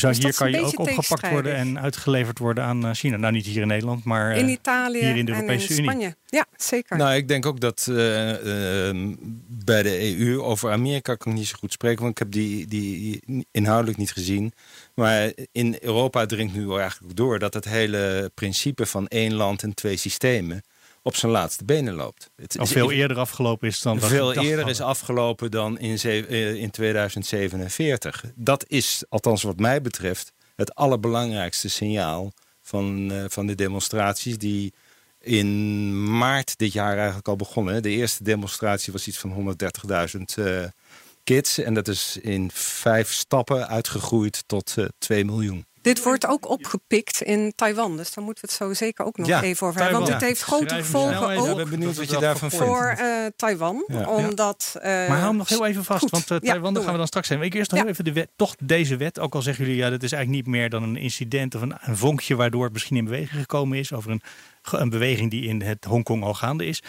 Dus, 0.01 0.17
dus 0.17 0.19
hier 0.19 0.35
kan 0.35 0.51
je 0.51 0.61
ook 0.61 0.79
opgepakt 0.79 1.31
worden 1.31 1.55
en 1.55 1.81
uitgeleverd 1.81 2.39
worden 2.39 2.65
aan 2.65 2.95
China. 2.95 3.17
Nou, 3.17 3.33
niet 3.33 3.47
hier 3.47 3.63
in 3.63 3.69
Nederland, 3.69 4.05
maar 4.05 4.37
in 4.37 4.49
Italië 4.49 4.99
hier 4.99 5.17
in 5.17 5.25
de 5.25 5.33
Europese 5.33 5.69
en 5.69 5.77
in 5.77 5.85
Spanje. 5.85 6.05
Unie. 6.05 6.15
Ja, 6.27 6.47
zeker. 6.57 6.97
Nou, 6.97 7.15
ik 7.15 7.29
denk 7.29 7.47
ook 7.47 7.61
dat 7.61 7.87
uh, 7.91 7.97
uh, 7.97 9.15
bij 9.47 9.83
de 9.83 10.19
EU 10.19 10.41
over 10.41 10.71
Amerika 10.71 11.15
kan 11.15 11.33
ik 11.33 11.39
niet 11.39 11.47
zo 11.47 11.57
goed 11.59 11.73
spreken, 11.73 12.01
want 12.01 12.11
ik 12.11 12.19
heb 12.19 12.31
die, 12.31 12.67
die 12.67 13.21
inhoudelijk 13.51 13.99
niet 13.99 14.13
gezien. 14.13 14.53
Maar 14.95 15.33
in 15.53 15.77
Europa 15.81 16.27
dringt 16.27 16.55
nu 16.55 16.75
eigenlijk 16.77 17.17
door 17.17 17.39
dat 17.39 17.55
het 17.55 17.65
hele 17.65 18.31
principe 18.35 18.87
van 18.87 19.07
één 19.07 19.35
land 19.35 19.63
en 19.63 19.75
twee 19.75 19.97
systemen 19.97 20.63
op 21.05 21.17
zijn 21.17 21.33
laatste 21.33 21.65
benen 21.65 21.95
loopt. 21.95 22.31
Het 22.37 22.59
Al 22.59 22.67
veel 22.67 22.93
eerder 22.93 23.19
afgelopen 23.19 23.69
is 23.69 23.81
dan 23.81 24.01
veel 24.01 24.35
eerder 24.35 24.69
is 24.69 24.81
afgelopen 24.81 25.51
dan 25.51 25.79
in, 25.79 26.03
in 26.57 26.71
2047. 26.71 28.25
Dat 28.35 28.65
is, 28.69 29.05
althans 29.09 29.43
wat 29.43 29.59
mij 29.59 29.81
betreft, 29.81 30.33
het 30.57 30.75
allerbelangrijkste 30.75 31.69
signaal 31.69 32.33
van, 32.63 33.13
uh, 33.13 33.25
van 33.29 33.47
de 33.47 33.55
demonstraties 33.55 34.39
die 34.39 34.73
in 35.21 36.19
maart 36.19 36.59
dit 36.59 36.73
jaar 36.73 36.97
eigenlijk 36.97 37.29
al 37.29 37.37
begonnen. 37.37 37.83
De 37.83 37.91
eerste 37.91 38.25
demonstratie 38.25 38.93
was 38.93 39.07
iets 39.07 39.19
van 39.19 39.57
130.000 40.17 40.21
uh, 40.39 40.65
kids 41.25 41.59
en 41.59 41.75
dat 41.75 41.89
is 41.89 42.19
in 42.23 42.51
vijf 42.53 43.13
stappen 43.13 43.69
uitgegroeid 43.69 44.43
tot 44.47 44.75
uh, 44.79 44.87
2 44.99 45.25
miljoen. 45.25 45.67
Dit 45.85 46.03
wordt 46.03 46.27
ook 46.27 46.49
opgepikt 46.49 47.23
in 47.23 47.53
Taiwan. 47.55 47.97
Dus 47.97 48.15
daar 48.15 48.25
moeten 48.25 48.45
we 48.45 48.51
het 48.51 48.63
zo 48.63 48.85
zeker 48.85 49.05
ook 49.05 49.17
nog 49.17 49.27
ja, 49.27 49.43
even 49.43 49.67
over 49.67 49.81
hebben. 49.81 49.99
Want 49.99 50.13
het 50.13 50.23
heeft 50.23 50.43
grote 50.43 50.75
gevolgen 50.75 51.39
ook 51.39 51.49
ik 51.49 51.57
ben 51.57 51.71
benieuwd 51.71 51.97
wat 51.97 52.11
je 52.11 52.19
daarvan 52.19 52.51
vindt. 52.51 52.65
voor 52.65 52.97
uh, 52.99 53.27
Taiwan. 53.37 53.85
Ja. 53.87 54.09
Omdat, 54.09 54.75
uh, 54.77 54.83
maar 54.83 55.09
hou 55.09 55.21
hem 55.21 55.37
nog 55.37 55.49
heel 55.49 55.67
even 55.67 55.85
vast. 55.85 56.01
goed. 56.01 56.11
Want 56.11 56.31
uh, 56.31 56.39
Taiwan, 56.39 56.75
daar 56.75 56.83
gaan 56.83 56.93
we 56.93 56.99
dan 56.99 57.07
straks 57.07 57.27
zijn. 57.27 57.43
Ik 57.43 57.55
eerst 57.55 57.71
nog 57.71 57.87
even 57.87 58.05
de 58.05 58.13
wet, 58.13 58.31
toch 58.37 58.55
deze 58.59 58.97
wet. 58.97 59.19
Ook 59.19 59.35
al 59.35 59.43
zeggen 59.43 59.65
jullie, 59.65 59.81
ja, 59.81 59.91
dat 59.91 60.03
is 60.03 60.13
eigenlijk 60.13 60.45
niet 60.45 60.55
meer 60.55 60.71
dan 60.71 60.83
een 60.83 60.97
incident 60.97 61.55
of 61.55 61.63
een, 61.63 61.75
een 61.81 61.97
vonkje 61.97 62.37
waardoor 62.37 62.65
het 62.65 62.73
misschien 62.73 62.97
in 62.97 63.05
beweging 63.05 63.41
gekomen 63.41 63.79
is. 63.79 63.93
Over 63.93 64.11
een, 64.11 64.23
een 64.63 64.91
beweging 64.91 65.31
die 65.31 65.45
in 65.49 65.63
het 65.63 65.85
Hongkong 65.85 66.23
al 66.23 66.35
gaande 66.35 66.67
is. 66.67 66.83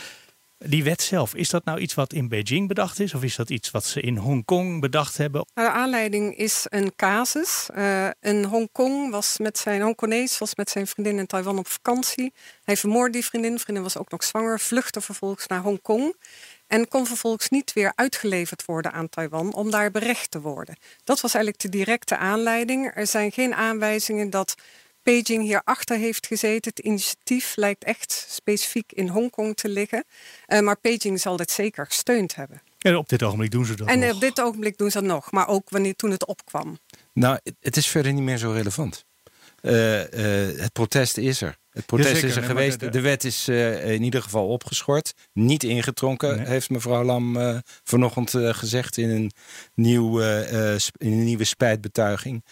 Die 0.68 0.84
wet 0.84 1.02
zelf, 1.02 1.36
is 1.36 1.50
dat 1.50 1.66
nou 1.66 1.80
iets 1.80 1.94
wat 1.94 2.14
in 2.14 2.28
Beijing 2.28 2.68
bedacht 2.68 3.00
is? 3.00 3.14
Of 3.14 3.24
is 3.24 3.36
dat 3.36 3.50
iets 3.50 3.72
wat 3.72 3.86
ze 3.86 4.02
in 4.02 4.18
Hongkong 4.18 4.82
bedacht 4.82 5.18
hebben? 5.18 5.46
De 5.54 5.70
aanleiding 5.70 6.38
is 6.38 6.66
een 6.70 6.96
casus. 6.96 7.70
Uh, 7.76 8.08
een 8.22 8.46
Hongkong 8.46 9.12
was 9.12 9.38
met 9.38 9.58
zijn 9.58 9.82
Hongkonees 9.82 10.38
was 10.38 10.56
met 10.56 10.70
zijn 10.70 10.88
vriendin 10.88 11.18
in 11.18 11.26
Taiwan 11.26 11.58
op 11.58 11.68
vakantie. 11.68 12.34
Hij 12.64 12.78
vermoordde 12.78 13.12
die 13.12 13.26
vriendin. 13.26 13.54
De 13.54 13.60
vriendin 13.60 13.84
was 13.84 13.98
ook 13.98 14.12
nog 14.12 14.24
zwanger. 14.24 14.60
Vluchtte 14.60 15.02
vervolgens 15.02 15.48
naar 15.48 15.62
Hongkong. 15.62 16.16
En 16.68 16.88
kon 16.88 17.06
vervolgens 17.08 17.50
niet 17.50 17.74
weer 17.74 17.92
uitgeleverd 17.96 18.66
worden 18.66 18.92
aan 18.92 19.10
Taiwan 19.10 19.54
om 19.54 19.72
daar 19.72 19.92
berecht 19.92 20.32
te 20.32 20.42
worden. 20.42 20.76
Dat 21.04 21.22
was 21.22 21.34
eigenlijk 21.34 21.64
de 21.64 21.78
directe 21.78 22.18
aanleiding. 22.18 22.92
Er 22.96 23.08
zijn 23.08 23.32
geen 23.32 23.54
aanwijzingen 23.54 24.30
dat 24.30 24.56
Beijing 25.06 25.44
hierachter 25.44 25.98
heeft 25.98 26.28
gezeten. 26.28 26.72
Het 26.76 26.86
initiatief 26.86 27.56
lijkt 27.56 27.84
echt 27.84 28.26
specifiek 28.30 28.92
in 28.92 29.08
Hongkong 29.08 29.56
te 29.56 29.70
liggen. 29.70 30.04
Uh, 30.48 30.60
maar 30.60 30.78
Beijing 30.82 31.22
zal 31.22 31.38
dit 31.38 31.52
zeker 31.52 31.86
gesteund 31.86 32.36
hebben. 32.36 32.62
Ja, 32.78 32.98
op 32.98 33.10
dit 33.10 33.24
ogenblik 33.24 33.52
doen 33.52 33.66
ze 33.66 33.76
dat 33.76 33.88
En 33.88 34.00
nog. 34.00 34.14
op 34.14 34.20
dit 34.22 34.42
ogenblik 34.42 34.78
doen 34.78 34.92
ze 34.92 35.00
dat 35.00 35.08
nog, 35.10 35.32
maar 35.32 35.48
ook 35.48 35.70
wanneer 35.70 35.96
toen 35.96 36.12
het 36.12 36.26
opkwam. 36.26 36.78
Nou, 37.14 37.40
het- 37.60 37.78
is 37.78 37.88
verder 37.88 38.14
niet 38.14 38.24
meer 38.24 38.38
zo 38.38 38.52
relevant. 38.52 39.06
Eh, 39.62 40.50
eh, 40.52 40.60
het 40.60 40.74
protest 40.74 41.18
is 41.18 41.42
er. 41.42 41.58
Het 41.70 41.86
protest 41.86 42.10
Jazeker, 42.10 42.30
is 42.30 42.36
er 42.36 42.42
nee, 42.42 42.50
geweest. 42.50 42.80
de- 42.80 42.86
De, 42.86 42.92
de- 42.92 43.02
wet 43.02 43.24
is 43.24 43.48
eh, 43.48 43.92
in 43.94 44.04
ieder 44.04 44.22
geval 44.22 44.48
opgeschort. 44.48 45.14
Niet 45.34 45.64
ingetrokken, 45.64 46.36
Nee. 46.38 46.46
heeft 46.46 46.70
mevrouw 46.70 47.04
Lam 47.04 47.38
eh, 47.38 47.58
vanochtend 47.84 48.34
eh, 48.34 48.54
gezegd 48.54 48.98
in 48.98 49.10
een, 49.10 49.32
nieuw, 49.74 50.22
eh, 50.22 50.74
eh, 50.74 50.80
in 50.98 51.12
een 51.12 51.24
nieuwe 51.24 51.44
spijtbetuiging. 51.44 52.44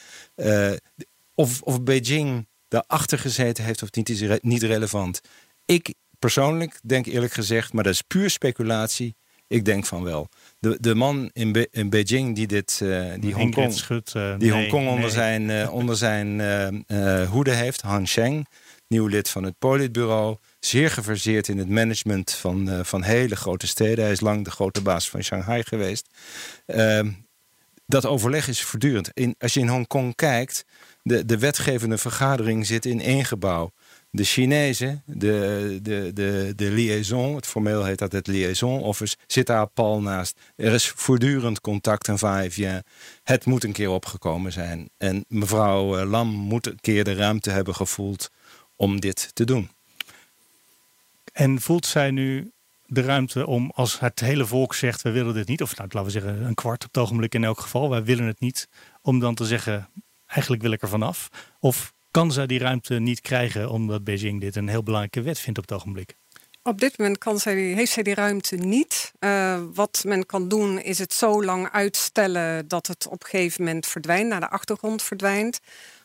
Eh, 1.35 1.45
of, 1.45 1.61
of 1.61 1.83
Beijing 1.83 2.47
daarachter 2.67 3.19
gezeten 3.19 3.63
heeft 3.63 3.83
of 3.83 3.91
niet, 3.91 4.09
is 4.09 4.21
re- 4.21 4.39
niet 4.41 4.63
relevant. 4.63 5.21
Ik 5.65 5.93
persoonlijk 6.19 6.79
denk 6.83 7.05
eerlijk 7.05 7.33
gezegd, 7.33 7.73
maar 7.73 7.83
dat 7.83 7.93
is 7.93 8.01
puur 8.01 8.29
speculatie. 8.29 9.15
Ik 9.47 9.65
denk 9.65 9.85
van 9.85 10.03
wel. 10.03 10.29
De, 10.59 10.77
de 10.81 10.95
man 10.95 11.29
in, 11.33 11.51
Be- 11.51 11.67
in 11.71 11.89
Beijing 11.89 12.35
die 12.35 12.47
dit, 12.47 12.79
eh, 12.83 13.13
die 13.19 13.33
Hongkong 13.33 13.73
Schut, 13.73 14.11
eh, 14.15 14.35
die 14.37 14.49
nee, 14.51 14.59
Hongkong 14.59 14.87
onder 14.87 14.99
nee. 15.01 15.09
zijn, 15.09 15.49
eh, 15.49 15.73
onder 15.79 15.97
zijn 15.97 16.39
eh, 16.41 17.21
eh, 17.21 17.29
hoede 17.29 17.51
heeft. 17.51 17.81
Han 17.81 18.07
Sheng, 18.07 18.47
nieuw 18.87 19.07
lid 19.07 19.29
van 19.29 19.43
het 19.43 19.57
politbureau. 19.59 20.37
Zeer 20.59 20.89
geverseerd 20.89 21.47
in 21.47 21.57
het 21.57 21.69
management 21.69 22.31
van, 22.31 22.69
eh, 22.69 22.83
van 22.83 23.03
hele 23.03 23.35
grote 23.35 23.67
steden. 23.67 24.03
Hij 24.03 24.13
is 24.13 24.21
lang 24.21 24.43
de 24.43 24.51
grote 24.51 24.81
baas 24.81 25.09
van 25.09 25.23
Shanghai 25.23 25.63
geweest. 25.63 26.07
Ehm, 26.65 27.11
dat 27.85 28.05
overleg 28.05 28.47
is 28.47 28.61
voortdurend. 28.63 29.09
In, 29.13 29.35
als 29.39 29.53
je 29.53 29.59
in 29.59 29.67
Hongkong 29.67 30.15
kijkt, 30.15 30.65
de, 31.03 31.25
de 31.25 31.37
wetgevende 31.37 31.97
vergadering 31.97 32.65
zit 32.65 32.85
in 32.85 33.01
één 33.01 33.25
gebouw. 33.25 33.71
De 34.09 34.23
Chinezen, 34.23 35.03
de, 35.05 35.79
de, 35.81 36.11
de, 36.13 36.53
de 36.55 36.71
liaison, 36.71 37.35
het 37.35 37.47
formeel 37.47 37.83
heet 37.83 37.99
dat 37.99 38.11
het 38.11 38.27
liaison 38.27 38.81
office, 38.81 39.15
zit 39.27 39.47
daar 39.47 39.67
pal 39.67 40.01
naast. 40.01 40.39
Er 40.55 40.73
is 40.73 40.89
voortdurend 40.89 41.61
contact 41.61 42.07
en 42.07 42.17
va-et-vient. 42.17 42.83
Het 43.23 43.45
moet 43.45 43.63
een 43.63 43.71
keer 43.71 43.89
opgekomen 43.89 44.51
zijn. 44.51 44.89
En 44.97 45.25
mevrouw 45.27 45.97
eh, 45.97 46.09
Lam 46.09 46.27
moet 46.27 46.67
een 46.67 46.79
keer 46.81 47.03
de 47.03 47.13
ruimte 47.13 47.49
hebben 47.49 47.75
gevoeld 47.75 48.29
om 48.75 48.99
dit 48.99 49.29
te 49.33 49.45
doen. 49.45 49.69
En 51.33 51.61
voelt 51.61 51.85
zij 51.85 52.11
nu 52.11 52.51
de 52.85 53.01
ruimte 53.01 53.47
om, 53.47 53.71
als 53.75 53.99
het 53.99 54.19
hele 54.19 54.45
volk 54.45 54.73
zegt, 54.73 55.01
we 55.01 55.11
willen 55.11 55.33
dit 55.33 55.47
niet, 55.47 55.61
of 55.61 55.77
nou, 55.77 55.89
laten 55.91 56.11
we 56.11 56.19
zeggen 56.19 56.45
een 56.45 56.53
kwart 56.53 56.85
op 56.85 56.93
het 56.93 57.03
ogenblik 57.03 57.33
in 57.33 57.43
elk 57.43 57.59
geval, 57.59 57.89
wij 57.89 58.03
willen 58.03 58.25
het 58.25 58.39
niet, 58.39 58.67
om 59.01 59.19
dan 59.19 59.35
te 59.35 59.45
zeggen, 59.45 59.89
eigenlijk 60.33 60.61
wil 60.61 60.71
ik 60.71 60.81
er 60.81 60.89
vanaf? 60.89 61.29
Of 61.59 61.93
kan 62.11 62.31
zij 62.31 62.47
die 62.47 62.59
ruimte 62.59 62.99
niet 62.99 63.21
krijgen 63.21 63.69
omdat 63.69 64.03
Beijing 64.03 64.41
dit 64.41 64.55
een 64.55 64.67
heel 64.67 64.83
belangrijke 64.83 65.21
wet 65.21 65.39
vindt 65.39 65.59
op 65.59 65.69
het 65.69 65.77
ogenblik? 65.77 66.15
Op 66.63 66.79
dit 66.79 66.97
moment 66.97 67.17
kan 67.17 67.39
zij, 67.39 67.55
heeft 67.55 67.91
zij 67.91 68.03
die 68.03 68.13
ruimte 68.13 68.55
niet. 68.55 69.11
Eh, 69.19 69.61
wat 69.73 70.03
men 70.07 70.25
kan 70.25 70.47
doen 70.47 70.79
is 70.79 70.99
het 70.99 71.13
zo 71.13 71.43
lang 71.43 71.71
uitstellen 71.71 72.67
dat 72.67 72.87
het 72.87 73.07
op 73.07 73.23
een 73.23 73.29
gegeven 73.29 73.63
moment 73.63 73.87
verdwijnt, 73.87 74.29
naar 74.29 74.39
de 74.39 74.49
achtergrond 74.49 75.03
verdwijnt. 75.03 75.59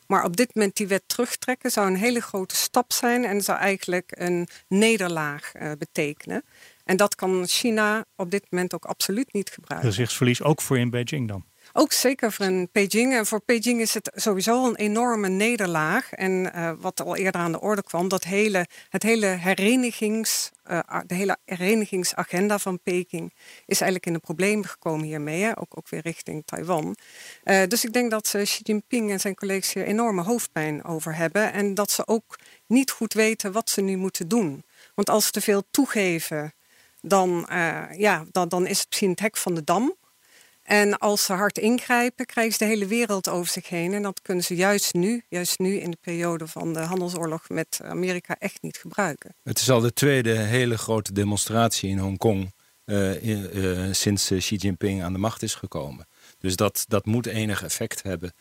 Maar 0.07 0.23
op 0.23 0.37
dit 0.37 0.55
moment 0.55 0.75
die 0.75 0.87
wet 0.87 1.03
terugtrekken 1.05 1.71
zou 1.71 1.87
een 1.87 1.95
hele 1.95 2.21
grote 2.21 2.55
stap 2.55 2.93
zijn 2.93 3.25
en 3.25 3.41
zou 3.41 3.57
eigenlijk 3.57 4.11
een 4.15 4.47
nederlaag 4.67 5.53
eh, 5.53 5.71
betekenen. 5.77 6.43
En 6.83 6.97
dat 6.97 7.15
kan 7.15 7.47
China 7.47 8.05
op 8.15 8.31
dit 8.31 8.45
moment 8.49 8.73
ook 8.73 8.85
absoluut 8.85 9.33
niet 9.33 9.49
gebruiken. 9.49 9.89
Gezichtsverlies 9.89 10.41
ook 10.41 10.61
voor 10.61 10.77
in 10.77 10.89
Beijing 10.89 11.27
dan? 11.27 11.45
Ook 11.79 11.91
zeker 11.91 12.31
voor 12.31 12.45
een 12.45 12.69
Beijing. 12.71 13.13
En 13.13 13.25
voor 13.25 13.41
Beijing 13.45 13.81
is 13.81 13.93
het 13.93 14.11
sowieso 14.15 14.65
een 14.65 14.75
enorme 14.75 15.29
nederlaag. 15.29 16.13
En 16.13 16.53
eh, 16.53 16.71
wat 16.79 17.01
al 17.01 17.15
eerder 17.15 17.41
aan 17.41 17.51
de 17.51 17.61
orde 17.61 17.83
kwam, 17.83 18.07
dat 18.07 18.23
hele, 18.23 18.65
het 18.89 19.03
hele 19.03 19.25
herenigings, 19.25 20.51
eh, 20.63 20.99
de 21.05 21.15
hele 21.15 21.37
herenigingsagenda 21.45 22.59
van 22.59 22.79
Peking 22.81 23.33
is 23.65 23.81
eigenlijk 23.81 24.05
in 24.05 24.13
de 24.13 24.19
problemen 24.19 24.67
gekomen 24.67 25.05
hiermee. 25.05 25.57
Ook, 25.57 25.77
ook 25.77 25.89
weer 25.89 26.01
richting 26.01 26.45
Taiwan. 26.45 26.95
Eh, 27.43 27.67
dus 27.67 27.85
ik 27.85 27.93
denk 27.93 28.11
dat 28.11 28.35
Xi 28.43 28.59
Jinping 28.63 29.11
en 29.11 29.19
zijn 29.19 29.35
collega's 29.35 29.73
hier 29.73 29.85
enorme 29.85 30.23
hoofdpijn 30.23 30.83
over 30.83 31.15
hebben. 31.15 31.53
En 31.53 31.73
dat 31.73 31.91
ze 31.91 32.07
ook 32.07 32.39
niet 32.67 32.91
goed 32.91 33.13
weten 33.13 33.51
wat 33.51 33.69
ze 33.69 33.81
nu 33.81 33.97
moeten 33.97 34.27
doen. 34.27 34.63
Want 34.95 35.09
als 35.09 35.25
ze 35.25 35.31
te 35.31 35.41
veel 35.41 35.63
toegeven, 35.71 36.53
dan, 37.01 37.45
ja, 37.91 38.25
dan, 38.31 38.49
dan 38.49 38.67
is 38.67 38.79
het 38.79 38.87
misschien 38.89 39.09
het 39.09 39.19
hek 39.19 39.37
van 39.37 39.55
de 39.55 39.63
dam. 39.63 39.97
En 40.69 40.97
als 40.97 41.25
ze 41.25 41.33
hard 41.33 41.57
ingrijpen, 41.57 42.25
krijgen 42.25 42.53
ze 42.53 42.57
de 42.57 42.65
hele 42.65 42.85
wereld 42.85 43.29
over 43.29 43.51
zich 43.51 43.69
heen. 43.69 43.93
En 43.93 44.01
dat 44.01 44.21
kunnen 44.21 44.43
ze 44.43 44.55
juist 44.55 44.93
nu, 44.93 45.23
juist 45.29 45.59
nu 45.59 45.75
in 45.75 45.91
de 45.91 45.97
periode 46.01 46.47
van 46.47 46.73
de 46.73 46.79
handelsoorlog 46.79 47.49
met 47.49 47.79
Amerika 47.83 48.35
echt 48.39 48.61
niet 48.61 48.77
gebruiken. 48.77 49.35
Het 49.43 49.59
is 49.59 49.69
al 49.69 49.79
de 49.79 49.93
tweede 49.93 50.31
hele 50.31 50.77
grote 50.77 51.13
demonstratie 51.13 51.89
in 51.89 51.97
Hongkong 51.97 52.53
eh, 52.85 53.11
sinds 53.91 54.31
eh, 54.31 54.39
Xi 54.39 54.55
Jinping 54.55 55.03
aan 55.03 55.13
de 55.13 55.19
macht 55.19 55.41
is 55.41 55.55
gekomen. 55.55 56.07
Dus 56.39 56.55
dat, 56.55 56.85
dat 56.87 57.05
moet 57.05 57.25
enig 57.25 57.63
effect 57.63 58.03
hebben. 58.03 58.33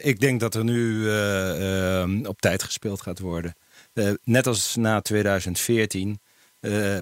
Ik 0.00 0.20
denk 0.20 0.40
dat 0.40 0.54
er 0.54 0.64
nu 0.64 1.06
op 2.26 2.40
tijd 2.40 2.62
gespeeld 2.62 3.00
gaat 3.00 3.18
worden. 3.18 3.54
Net 4.24 4.46
als 4.46 4.76
na 4.76 5.00
2014 5.00 6.20
eh, 6.60 6.98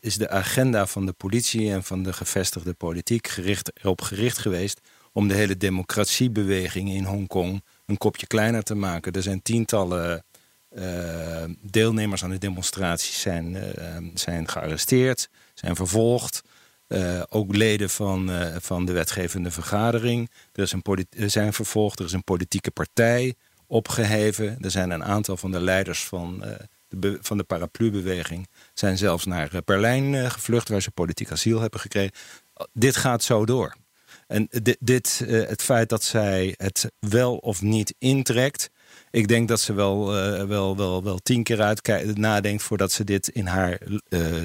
is 0.00 0.16
de 0.16 0.28
agenda 0.28 0.86
van 0.86 1.06
de 1.06 1.12
politie 1.12 1.72
en 1.72 1.84
van 1.84 2.02
de 2.02 2.12
gevestigde 2.12 2.74
politiek 2.74 3.28
gericht, 3.28 3.70
erop 3.74 4.00
gericht 4.02 4.38
geweest 4.38 4.80
om 5.12 5.28
de 5.28 5.34
hele 5.34 5.56
democratiebeweging 5.56 6.90
in 6.90 7.04
Hongkong 7.04 7.62
een 7.86 7.98
kopje 7.98 8.26
kleiner 8.26 8.62
te 8.62 8.74
maken. 8.74 9.12
Er 9.12 9.22
zijn 9.22 9.42
tientallen 9.42 10.24
eh, 10.68 11.44
deelnemers 11.62 12.24
aan 12.24 12.30
de 12.30 12.38
demonstraties 12.38 13.20
zijn, 13.20 13.56
eh, 13.56 13.96
zijn 14.14 14.48
gearresteerd, 14.48 15.28
zijn 15.54 15.76
vervolgd. 15.76 16.42
Ook 17.28 17.54
leden 17.54 17.90
van, 17.90 18.30
van 18.60 18.84
de 18.84 18.92
wetgevende 18.92 19.50
vergadering. 19.50 20.30
Er, 20.52 20.68
zijn 21.30 21.52
vervolgd, 21.52 21.98
er 21.98 22.04
is 22.04 22.12
een 22.12 22.24
politieke 22.24 22.70
partij 22.70 23.34
opgeheven. 23.66 24.56
Er 24.60 24.70
zijn 24.70 24.90
een 24.90 25.04
aantal 25.04 25.36
van 25.36 25.50
de 25.50 25.60
leiders 25.60 26.04
van, 26.04 26.44
van 27.20 27.36
de 27.36 27.44
paraplu-beweging... 27.44 28.48
zijn 28.74 28.98
zelfs 28.98 29.24
naar 29.24 29.54
eh, 29.54 29.60
Berlijn 29.64 30.14
eh, 30.14 30.30
gevlucht, 30.30 30.68
waar 30.68 30.82
ze 30.82 30.90
politiek 30.90 31.30
asiel 31.30 31.60
hebben 31.60 31.80
gekregen. 31.80 32.14
Dit 32.72 32.96
gaat 32.96 33.22
zo 33.22 33.44
door. 33.44 33.74
En 34.26 34.46
dit, 34.50 34.76
dit 34.80 35.24
eh, 35.26 35.48
het 35.48 35.62
feit 35.62 35.88
dat 35.88 36.04
zij 36.04 36.54
het 36.56 36.92
wel 36.98 37.36
of 37.36 37.62
niet 37.62 37.94
intrekt... 37.98 38.70
Ik 39.10 39.28
denk 39.28 39.48
dat 39.48 39.60
ze 39.60 39.72
wel, 39.72 40.06
wel, 40.46 40.76
wel, 40.76 41.02
wel 41.02 41.18
tien 41.18 41.42
keer 41.42 41.62
uitkijkt, 41.62 42.18
nadenkt 42.18 42.62
voordat 42.62 42.92
ze 42.92 43.04
dit 43.04 43.28
in 43.28 43.46
haar 43.46 43.80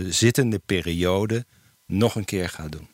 zittende 0.09 0.59
periode 0.65 1.45
nog 1.85 2.15
een 2.15 2.25
keer 2.25 2.49
gaat 2.49 2.71
doen. 2.71 2.90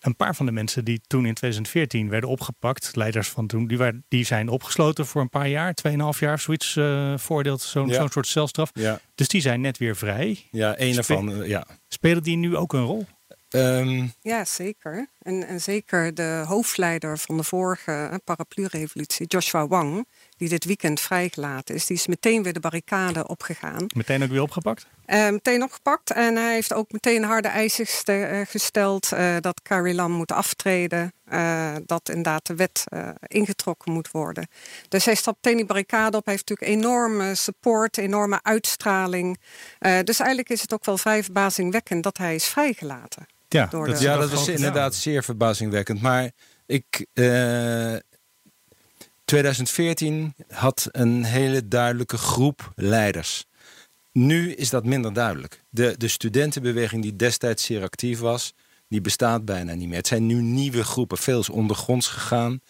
Een 0.00 0.16
paar 0.16 0.34
van 0.34 0.46
de 0.46 0.52
mensen 0.52 0.84
die 0.84 1.00
toen 1.06 1.26
in 1.26 1.34
2014 1.34 2.08
werden 2.08 2.30
opgepakt, 2.30 2.96
leiders 2.96 3.28
van 3.28 3.46
toen, 3.46 3.66
die, 3.66 3.78
waren, 3.78 4.04
die 4.08 4.24
zijn 4.24 4.48
opgesloten 4.48 5.06
voor 5.06 5.20
een 5.20 5.28
paar 5.28 5.48
jaar, 5.48 5.74
2,5 5.88 6.18
jaar 6.18 6.34
of 6.34 6.40
zoiets, 6.40 6.76
eh 6.76 7.18
voordeelt, 7.18 7.60
zo'n 7.60 7.88
Ja. 7.88 8.08
soort 8.08 8.26
celstraf. 8.26 8.70
Ja, 8.72 9.00
Dus 9.14 9.28
die 9.28 9.40
zijn 9.40 9.60
net 9.60 9.78
weer 9.78 9.96
vrij. 9.96 10.46
ja 10.50 10.74
een 10.78 10.96
ervan. 10.96 11.42
eh, 11.42 11.48
ja. 11.48 11.66
Spelen 11.88 12.22
die 12.22 12.36
nu 12.36 12.56
ook 12.56 12.72
een 12.72 12.84
rol? 12.84 13.06
Ehm, 13.48 14.06
Ja, 14.20 14.44
zeker. 14.44 15.10
En, 15.18 15.46
en 15.46 15.60
zeker 15.60 16.14
de 16.14 16.42
hoofdleider 16.46 17.18
van 17.18 17.36
de 17.36 17.42
vorige 17.44 17.90
eh, 17.92 18.14
paraplu-revolutie, 18.24 19.26
Joshua 19.26 19.66
Wang, 19.66 20.06
die 20.40 20.48
dit 20.48 20.64
weekend 20.64 21.00
vrijgelaten 21.00 21.74
is, 21.74 21.86
die 21.86 21.96
is 21.96 22.06
meteen 22.06 22.42
weer 22.42 22.52
de 22.52 22.60
barricade 22.60 23.26
opgegaan. 23.28 23.86
Meteen 23.94 24.22
ook 24.22 24.30
weer 24.30 24.42
opgepakt? 24.42 24.86
Eh, 25.04 25.28
meteen 25.28 25.62
opgepakt 25.62 26.10
en 26.12 26.36
hij 26.36 26.52
heeft 26.54 26.72
ook 26.74 26.92
meteen 26.92 27.24
harde 27.24 27.48
eisen 27.48 27.86
eh, 28.04 28.40
gesteld 28.48 29.12
eh, 29.12 29.36
dat 29.40 29.62
Carrie 29.62 29.94
Lam 29.94 30.12
moet 30.12 30.32
aftreden. 30.32 31.12
eh, 31.24 31.74
dat 31.86 32.08
inderdaad 32.08 32.46
de 32.46 32.54
wet 32.54 32.82
eh, 32.84 33.08
ingetrokken 33.26 33.92
moet 33.92 34.10
worden. 34.10 34.48
Dus 34.88 35.04
hij 35.04 35.14
stapt 35.14 35.36
meteen 35.42 35.56
die 35.58 35.66
barricade 35.66 36.16
op. 36.16 36.24
Hij 36.24 36.34
heeft 36.34 36.48
natuurlijk 36.48 36.78
enorme 36.84 37.34
support, 37.34 37.96
enorme 37.98 38.38
uitstraling. 38.42 39.38
Eh, 39.78 39.98
dus 40.04 40.18
eigenlijk 40.18 40.48
is 40.50 40.60
het 40.60 40.72
ook 40.74 40.84
wel 40.84 40.98
vrij 40.98 41.22
verbazingwekkend 41.22 42.02
dat 42.02 42.18
hij 42.18 42.34
is 42.34 42.44
vrijgelaten. 42.44 43.26
Ja, 43.48 43.66
dat 43.66 43.84
de- 43.84 43.96
ja, 44.02 44.16
dat 44.16 44.30
was 44.30 44.48
inderdaad 44.48 44.94
zeer 44.94 45.24
verbazingwekkend. 45.24 46.00
Maar 46.02 46.30
ik, 46.66 47.06
eh, 47.12 47.92
2014 49.30 50.34
had 50.48 50.88
een 50.92 51.24
hele 51.24 51.68
duidelijke 51.68 52.16
groep 52.18 52.72
leiders. 52.74 53.44
Nu 54.12 54.52
is 54.52 54.70
dat 54.70 54.84
minder 54.84 55.12
duidelijk. 55.12 55.62
De, 55.68 55.94
de 55.96 56.08
studentenbeweging 56.08 57.02
die 57.02 57.16
destijds 57.16 57.64
zeer 57.64 57.82
actief 57.82 58.18
was, 58.18 58.54
die 58.88 59.00
bestaat 59.00 59.44
bijna 59.44 59.74
niet 59.74 59.88
meer. 59.88 59.96
Het 59.96 60.06
zijn 60.06 60.26
nu 60.26 60.34
nieuwe 60.34 60.84
groepen, 60.84 61.18
veel 61.18 61.40
is 61.40 61.48
ondergronds 61.48 62.06
gegaan. 62.08 62.60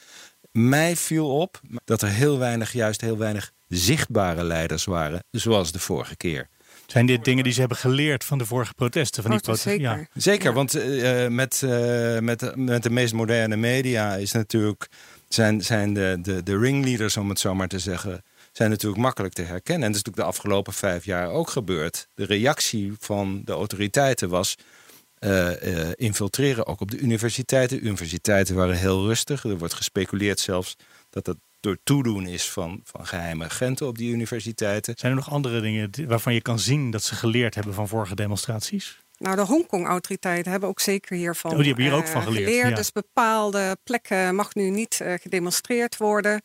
Mij 0.52 0.97
viel 0.97 1.29
op 1.40 1.61
dat 1.85 2.02
er 2.02 2.09
heel 2.09 2.38
weinig, 2.38 2.73
juist 2.73 3.00
heel 3.00 3.19
weinig 3.19 3.52
zichtbare 3.69 4.45
leiders 4.45 4.85
waren, 4.85 5.25
zoals 5.31 5.73
de 5.73 5.79
vorige 5.79 6.17
keer. 6.17 6.49
Zijn 6.87 7.07
dit 7.07 7.25
dingen 7.25 7.45
die 7.45 7.52
ze 7.52 7.61
hebben 7.61 7.79
geleerd 7.79 8.25
van 8.25 8.38
de 8.38 8.47
vorige 8.47 8.75
protesten? 8.75 9.23
Van 9.23 9.31
die 9.31 9.40
Oh, 9.40 9.47
protesten? 9.47 9.73
zeker. 9.73 9.99
Ja. 9.99 10.07
Zeker, 10.14 10.49
Ja. 10.49 10.55
want 10.55 10.75
eh, 10.75 11.26
met, 11.26 11.62
eh, 11.62 12.19
met, 12.19 12.40
de- 12.40 12.52
met 12.57 12.83
de 12.83 12.90
meest 12.90 13.12
moderne 13.12 13.57
media 13.57 14.14
is 14.14 14.33
natuurlijk, 14.33 14.88
zijn, 15.34 15.62
zijn 15.62 15.94
de, 15.94 16.18
de, 16.22 16.42
de 16.42 16.58
ringleaders, 16.58 17.16
om 17.16 17.28
het 17.28 17.38
zo 17.38 17.54
maar 17.54 17.68
te 17.68 17.78
zeggen, 17.78 18.25
zijn 18.52 18.70
natuurlijk 18.70 19.02
makkelijk 19.02 19.34
te 19.34 19.42
herkennen. 19.42 19.87
En 19.87 19.92
dat 19.92 20.00
is 20.00 20.04
natuurlijk 20.04 20.16
de 20.16 20.37
afgelopen 20.38 20.72
vijf 20.72 21.04
jaar 21.04 21.30
ook 21.30 21.50
gebeurd. 21.50 22.08
De 22.14 22.25
reactie 22.25 22.92
van 22.99 23.42
de 23.44 23.52
autoriteiten 23.52 24.28
was 24.28 24.56
infiltreren, 25.94 26.66
ook 26.66 26.80
op 26.80 26.90
de 26.90 26.99
universiteiten. 26.99 27.87
Universiteiten 27.87 28.54
waren 28.54 28.76
heel 28.76 29.06
rustig. 29.06 29.44
Er 29.44 29.58
wordt 29.58 29.75
gespeculeerd 29.75 30.40
zelfs 30.40 30.76
dat 31.10 31.25
dat 31.25 31.37
door 31.60 31.78
toedoen 31.84 32.26
is 32.26 32.50
van, 32.50 32.80
van 32.84 33.06
geheime 33.06 33.44
agenten 33.44 33.87
op 33.87 33.99
die 33.99 34.12
universiteiten. 34.12 34.94
Zijn 34.96 35.12
er 35.12 35.18
nog 35.18 35.30
andere 35.30 35.60
dingen 35.60 35.90
waarvan 36.06 36.34
je 36.34 36.40
kan 36.40 36.58
zien 36.58 36.90
dat 36.90 37.02
ze 37.02 37.14
geleerd 37.14 37.54
hebben 37.54 37.75
van 37.75 37.88
vorige 37.88 38.14
demonstraties? 38.14 38.99
Nou, 39.21 39.37
de 39.37 39.43
Hongkong-autoriteiten 39.43 40.50
hebben 40.50 40.69
ook 40.69 40.81
zeker 40.81 41.17
hiervan 41.17 41.50
oh, 41.50 41.57
die 41.57 41.67
hebben 41.67 41.85
hier 41.85 41.95
ook 41.95 42.07
van 42.07 42.23
geleerd. 42.23 42.77
Dus 42.77 42.93
bepaalde 42.93 43.77
plekken 43.85 44.35
mag 44.35 44.55
nu 44.55 44.71
niet 44.71 44.99
uh, 45.03 45.15
gedemonstreerd 45.21 45.97
worden. 45.97 46.43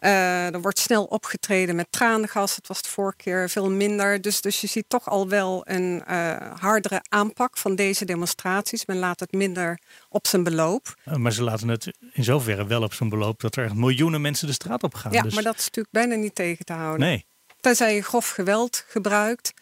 Uh, 0.00 0.54
er 0.54 0.60
wordt 0.60 0.78
snel 0.78 1.04
opgetreden 1.04 1.76
met 1.76 1.86
tranengas. 1.90 2.56
Het 2.56 2.66
was 2.66 2.82
de 2.82 2.88
vorige 2.88 3.16
keer 3.16 3.50
veel 3.50 3.70
minder. 3.70 4.20
Dus, 4.20 4.40
dus 4.40 4.60
je 4.60 4.66
ziet 4.66 4.84
toch 4.88 5.08
al 5.08 5.28
wel 5.28 5.62
een 5.64 6.02
uh, 6.10 6.36
hardere 6.58 7.00
aanpak 7.08 7.58
van 7.58 7.74
deze 7.74 8.04
demonstraties. 8.04 8.86
Men 8.86 8.98
laat 8.98 9.20
het 9.20 9.32
minder 9.32 9.78
op 10.08 10.26
zijn 10.26 10.42
beloop. 10.42 10.94
maar 11.16 11.32
ze 11.32 11.42
laten 11.42 11.68
het 11.68 11.98
in 12.12 12.24
zoverre 12.24 12.66
wel 12.66 12.82
op 12.82 12.94
zijn 12.94 13.08
beloop 13.08 13.40
dat 13.40 13.56
er 13.56 13.76
miljoenen 13.76 14.20
mensen 14.20 14.46
de 14.46 14.52
straat 14.52 14.82
op 14.82 14.94
gaan. 14.94 15.12
Ja, 15.12 15.22
dus... 15.22 15.34
maar 15.34 15.42
dat 15.42 15.58
is 15.58 15.64
natuurlijk 15.64 15.94
bijna 15.94 16.14
niet 16.14 16.34
tegen 16.34 16.64
te 16.64 16.72
houden. 16.72 17.06
Nee. 17.06 17.26
Tenzij 17.60 17.94
je 17.94 18.02
grof 18.02 18.30
geweld 18.30 18.84
gebruikt. 18.88 19.52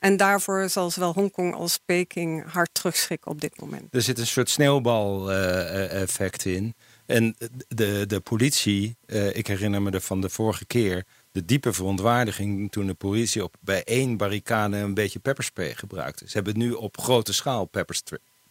En 0.00 0.16
daarvoor 0.16 0.68
zal 0.68 0.90
zowel 0.90 1.12
Hongkong 1.12 1.54
als 1.54 1.78
Peking 1.84 2.52
hard 2.52 2.68
terugschrikken 2.72 3.30
op 3.30 3.40
dit 3.40 3.60
moment. 3.60 3.94
Er 3.94 4.02
zit 4.02 4.18
een 4.18 4.26
soort 4.26 4.50
sneeuwbal-effect 4.50 6.44
in. 6.44 6.74
En 7.06 7.36
de, 7.68 8.04
de 8.06 8.20
politie, 8.20 8.96
uh, 9.06 9.36
ik 9.36 9.46
herinner 9.46 9.82
me 9.82 9.90
er 9.90 10.00
van 10.00 10.20
de 10.20 10.28
vorige 10.28 10.66
keer... 10.66 11.04
de 11.32 11.44
diepe 11.44 11.72
verontwaardiging 11.72 12.70
toen 12.70 12.86
de 12.86 12.94
politie 12.94 13.44
op, 13.44 13.54
bij 13.60 13.84
één 13.84 14.16
barricade... 14.16 14.76
een 14.76 14.94
beetje 14.94 15.18
pepperspray 15.18 15.74
gebruikte. 15.74 16.28
Ze 16.28 16.32
hebben 16.32 16.58
nu 16.58 16.72
op 16.72 17.00
grote 17.00 17.32
schaal 17.32 17.70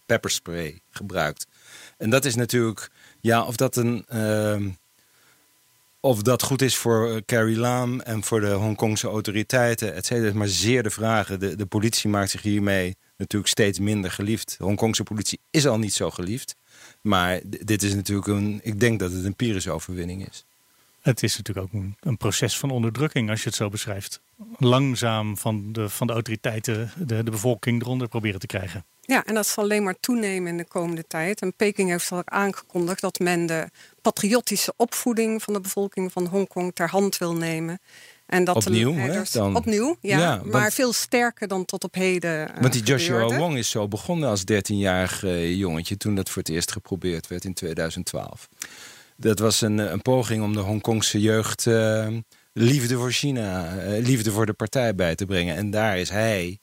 pepperspray, 0.05 0.81
gebruikt. 0.89 1.47
En 1.97 2.09
dat 2.09 2.25
is 2.25 2.35
natuurlijk... 2.35 2.89
Ja, 3.19 3.43
of 3.45 3.55
dat 3.55 3.75
een... 3.75 4.05
Uh, 4.13 4.65
of 5.99 6.21
dat 6.21 6.43
goed 6.43 6.61
is 6.61 6.75
voor 6.75 7.21
Carrie 7.25 7.57
Lam 7.57 7.99
en 7.99 8.23
voor 8.23 8.39
de 8.39 8.51
Hongkongse 8.51 9.07
autoriteiten, 9.07 9.93
et 9.93 10.05
cetera, 10.05 10.37
maar 10.37 10.47
zeer 10.47 10.83
de 10.83 10.89
vragen. 10.89 11.39
De, 11.39 11.55
de 11.55 11.65
politie 11.65 12.09
maakt 12.09 12.29
zich 12.29 12.41
hiermee 12.41 12.97
natuurlijk 13.17 13.51
steeds 13.51 13.79
minder 13.79 14.11
geliefd. 14.11 14.55
De 14.57 14.63
Hongkongse 14.63 15.03
politie 15.03 15.39
is 15.51 15.67
al 15.67 15.77
niet 15.77 15.93
zo 15.93 16.09
geliefd. 16.09 16.55
Maar 17.01 17.39
dit 17.43 17.83
is 17.83 17.93
natuurlijk 17.93 18.27
een, 18.27 18.59
ik 18.63 18.79
denk 18.79 18.99
dat 18.99 19.11
het 19.11 19.25
een 19.25 19.35
Pyrrhus-overwinning 19.35 20.27
is. 20.27 20.45
Het 21.01 21.23
is 21.23 21.37
natuurlijk 21.37 21.67
ook 21.67 21.81
een, 21.81 21.95
een, 21.99 22.17
proces 22.17 22.57
van 22.57 22.69
onderdrukking, 22.69 23.29
als 23.29 23.41
je 23.41 23.47
het 23.47 23.57
zo 23.57 23.69
beschrijft. 23.69 24.21
Langzaam 24.57 25.37
van 25.37 25.71
de, 25.71 25.89
van 25.89 26.07
de 26.07 26.13
autoriteiten 26.13 26.91
de, 26.97 27.23
de 27.23 27.31
bevolking 27.31 27.81
eronder 27.81 28.07
proberen 28.07 28.39
te 28.39 28.47
krijgen. 28.47 28.85
Ja, 29.09 29.25
en 29.25 29.33
dat 29.33 29.47
zal 29.47 29.63
alleen 29.63 29.83
maar 29.83 29.99
toenemen 29.99 30.51
in 30.51 30.57
de 30.57 30.67
komende 30.67 31.07
tijd. 31.07 31.41
En 31.41 31.53
Peking 31.55 31.89
heeft 31.89 32.11
al 32.11 32.21
aangekondigd 32.25 33.01
dat 33.01 33.19
men 33.19 33.45
de 33.45 33.69
patriotische 34.01 34.73
opvoeding 34.75 35.43
van 35.43 35.53
de 35.53 35.61
bevolking 35.61 36.11
van 36.11 36.25
Hongkong 36.25 36.71
ter 36.73 36.89
hand 36.89 37.17
wil 37.17 37.35
nemen. 37.35 37.79
En 38.25 38.43
dat 38.43 38.55
opnieuw, 38.55 38.93
hè, 38.93 39.21
dan... 39.31 39.55
Opnieuw, 39.55 39.97
ja, 40.01 40.41
maar 40.45 40.71
veel 40.71 40.93
sterker 40.93 41.47
dan 41.47 41.65
tot 41.65 41.83
op 41.83 41.93
heden. 41.93 42.49
Uh, 42.49 42.61
want 42.61 42.73
die 42.73 42.83
Joshua 42.83 43.37
Wong 43.37 43.57
is 43.57 43.69
zo 43.69 43.87
begonnen 43.87 44.29
als 44.29 44.41
13-jarig 44.41 45.23
uh, 45.23 45.55
jongetje 45.55 45.97
toen 45.97 46.15
dat 46.15 46.29
voor 46.29 46.41
het 46.41 46.51
eerst 46.51 46.71
geprobeerd 46.71 47.27
werd 47.27 47.45
in 47.45 47.53
2012. 47.53 48.49
Dat 49.15 49.39
was 49.39 49.61
een, 49.61 49.77
een 49.77 50.01
poging 50.01 50.43
om 50.43 50.53
de 50.53 50.59
Hongkongse 50.59 51.21
jeugd 51.21 51.65
uh, 51.65 52.07
liefde 52.53 52.95
voor 52.95 53.11
China, 53.11 53.75
liefde 53.99 54.31
voor 54.31 54.45
de 54.45 54.53
partij 54.53 54.95
bij 54.95 55.15
te 55.15 55.25
brengen. 55.25 55.55
En 55.55 55.69
daar 55.69 55.97
is 55.97 56.09
hij 56.09 56.59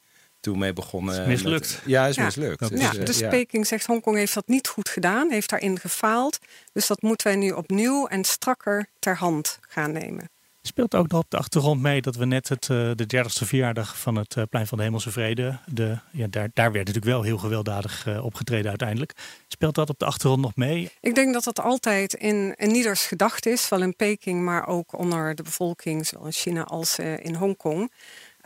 toen 0.47 0.59
mee 0.59 0.73
begonnen. 0.73 1.21
Is 1.21 1.27
mislukt. 1.27 1.71
Met, 1.71 1.83
ja, 1.87 2.07
is 2.07 2.17
mislukt. 2.17 2.69
Dus, 2.69 2.81
ja, 2.81 2.93
dus 2.93 3.19
ja. 3.19 3.29
Peking 3.29 3.67
zegt 3.67 3.87
Hongkong 3.87 4.17
heeft 4.17 4.35
dat 4.35 4.49
niet 4.49 4.69
goed 4.69 4.89
gedaan, 4.89 5.31
heeft 5.31 5.51
daarin 5.51 5.79
gefaald. 5.79 6.39
Dus 6.73 6.87
dat 6.87 7.03
moeten 7.03 7.27
wij 7.27 7.37
nu 7.37 7.51
opnieuw 7.51 8.07
en 8.07 8.25
strakker 8.25 8.87
ter 8.99 9.17
hand 9.17 9.59
gaan 9.61 9.93
nemen. 9.93 10.31
Speelt 10.63 10.95
ook 10.95 11.09
nog 11.09 11.21
op 11.21 11.31
de 11.31 11.37
achtergrond 11.37 11.83
mee 11.83 12.01
dat 12.01 12.17
we 12.17 12.25
net 12.25 12.49
het, 12.49 12.69
uh, 12.69 12.91
de 12.95 13.07
30ste 13.17 13.47
verjaardag 13.47 13.99
van 13.99 14.17
het 14.17 14.35
uh, 14.37 14.45
Plein 14.51 14.67
van 14.67 14.79
de 14.79 14.85
Hemelse 14.85 15.11
Vrede. 15.11 15.59
De, 15.67 15.99
ja, 16.11 16.27
daar, 16.31 16.49
daar 16.53 16.73
werd 16.73 16.87
natuurlijk 16.87 17.15
wel 17.15 17.23
heel 17.23 17.39
gewelddadig 17.39 18.07
uh, 18.07 18.25
opgetreden 18.25 18.69
uiteindelijk. 18.69 19.13
Speelt 19.49 19.75
dat 19.75 19.91
op 19.91 19.99
de 19.99 20.05
achtergrond 20.05 20.43
nog 20.43 20.57
mee? 20.57 20.91
Ik 21.01 21.15
denk 21.15 21.33
dat 21.33 21.45
dat 21.45 21.61
altijd 21.61 22.15
in, 22.15 22.55
in 22.57 22.75
ieders 22.75 23.07
gedacht 23.07 23.47
is, 23.47 23.69
wel 23.69 23.83
in 23.83 23.97
Peking, 23.97 24.45
maar 24.45 24.67
ook 24.67 24.99
onder 24.99 25.35
de 25.35 25.43
bevolking, 25.43 26.07
zowel 26.07 26.27
in 26.27 26.33
China 26.33 26.63
als 26.63 26.99
in 26.99 27.35
Hongkong. 27.35 27.91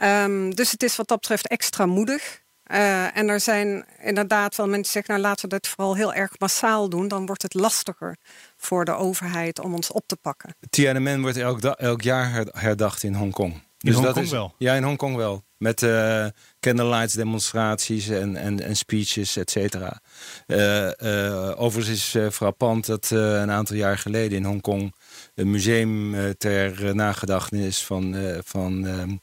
Um, 0.02 0.54
dus 0.54 0.70
het 0.70 0.82
is 0.82 0.96
wat 0.96 1.08
dat 1.08 1.20
betreft 1.20 1.48
extra 1.48 1.86
moedig. 1.86 2.42
Uh, 2.72 3.16
en 3.16 3.28
er 3.28 3.40
zijn 3.40 3.84
inderdaad 4.02 4.56
wel 4.56 4.66
mensen 4.66 4.82
die 4.82 4.92
zeggen, 4.92 5.14
nou 5.14 5.26
laten 5.26 5.48
we 5.48 5.54
dat 5.54 5.68
vooral 5.68 5.96
heel 5.96 6.14
erg 6.14 6.30
massaal 6.38 6.88
doen. 6.88 7.08
Dan 7.08 7.26
wordt 7.26 7.42
het 7.42 7.54
lastiger 7.54 8.16
voor 8.56 8.84
de 8.84 8.92
overheid 8.92 9.60
om 9.60 9.74
ons 9.74 9.90
op 9.90 10.02
te 10.06 10.16
pakken. 10.16 10.54
Tiananmen 10.70 11.20
wordt 11.20 11.36
elk, 11.36 11.62
elk 11.64 12.02
jaar 12.02 12.44
herdacht 12.52 13.02
in 13.02 13.14
Hongkong. 13.14 13.52
In 13.52 13.60
dus 13.78 13.94
Hongkong 13.94 14.14
dat 14.14 14.24
is, 14.24 14.30
wel? 14.30 14.54
Ja, 14.58 14.74
in 14.74 14.82
Hongkong 14.82 15.16
wel. 15.16 15.44
Met 15.56 15.82
uh, 15.82 16.26
candlelights 16.60 17.14
demonstraties 17.14 18.08
en, 18.08 18.36
en, 18.36 18.60
en 18.62 18.76
speeches, 18.76 19.36
et 19.36 19.50
cetera. 19.50 20.00
Uh, 20.46 21.60
overigens 21.60 22.14
is 22.14 22.34
frappant 22.34 22.86
dat 22.86 23.10
een 23.10 23.50
aantal 23.50 23.76
jaar 23.76 23.98
geleden 23.98 24.38
in 24.38 24.44
Hongkong... 24.44 24.94
een 25.34 25.50
museum 25.50 26.14
ter 26.38 26.94
nagedachtenis 26.94 27.84
van... 27.84 28.16
van 28.44 29.20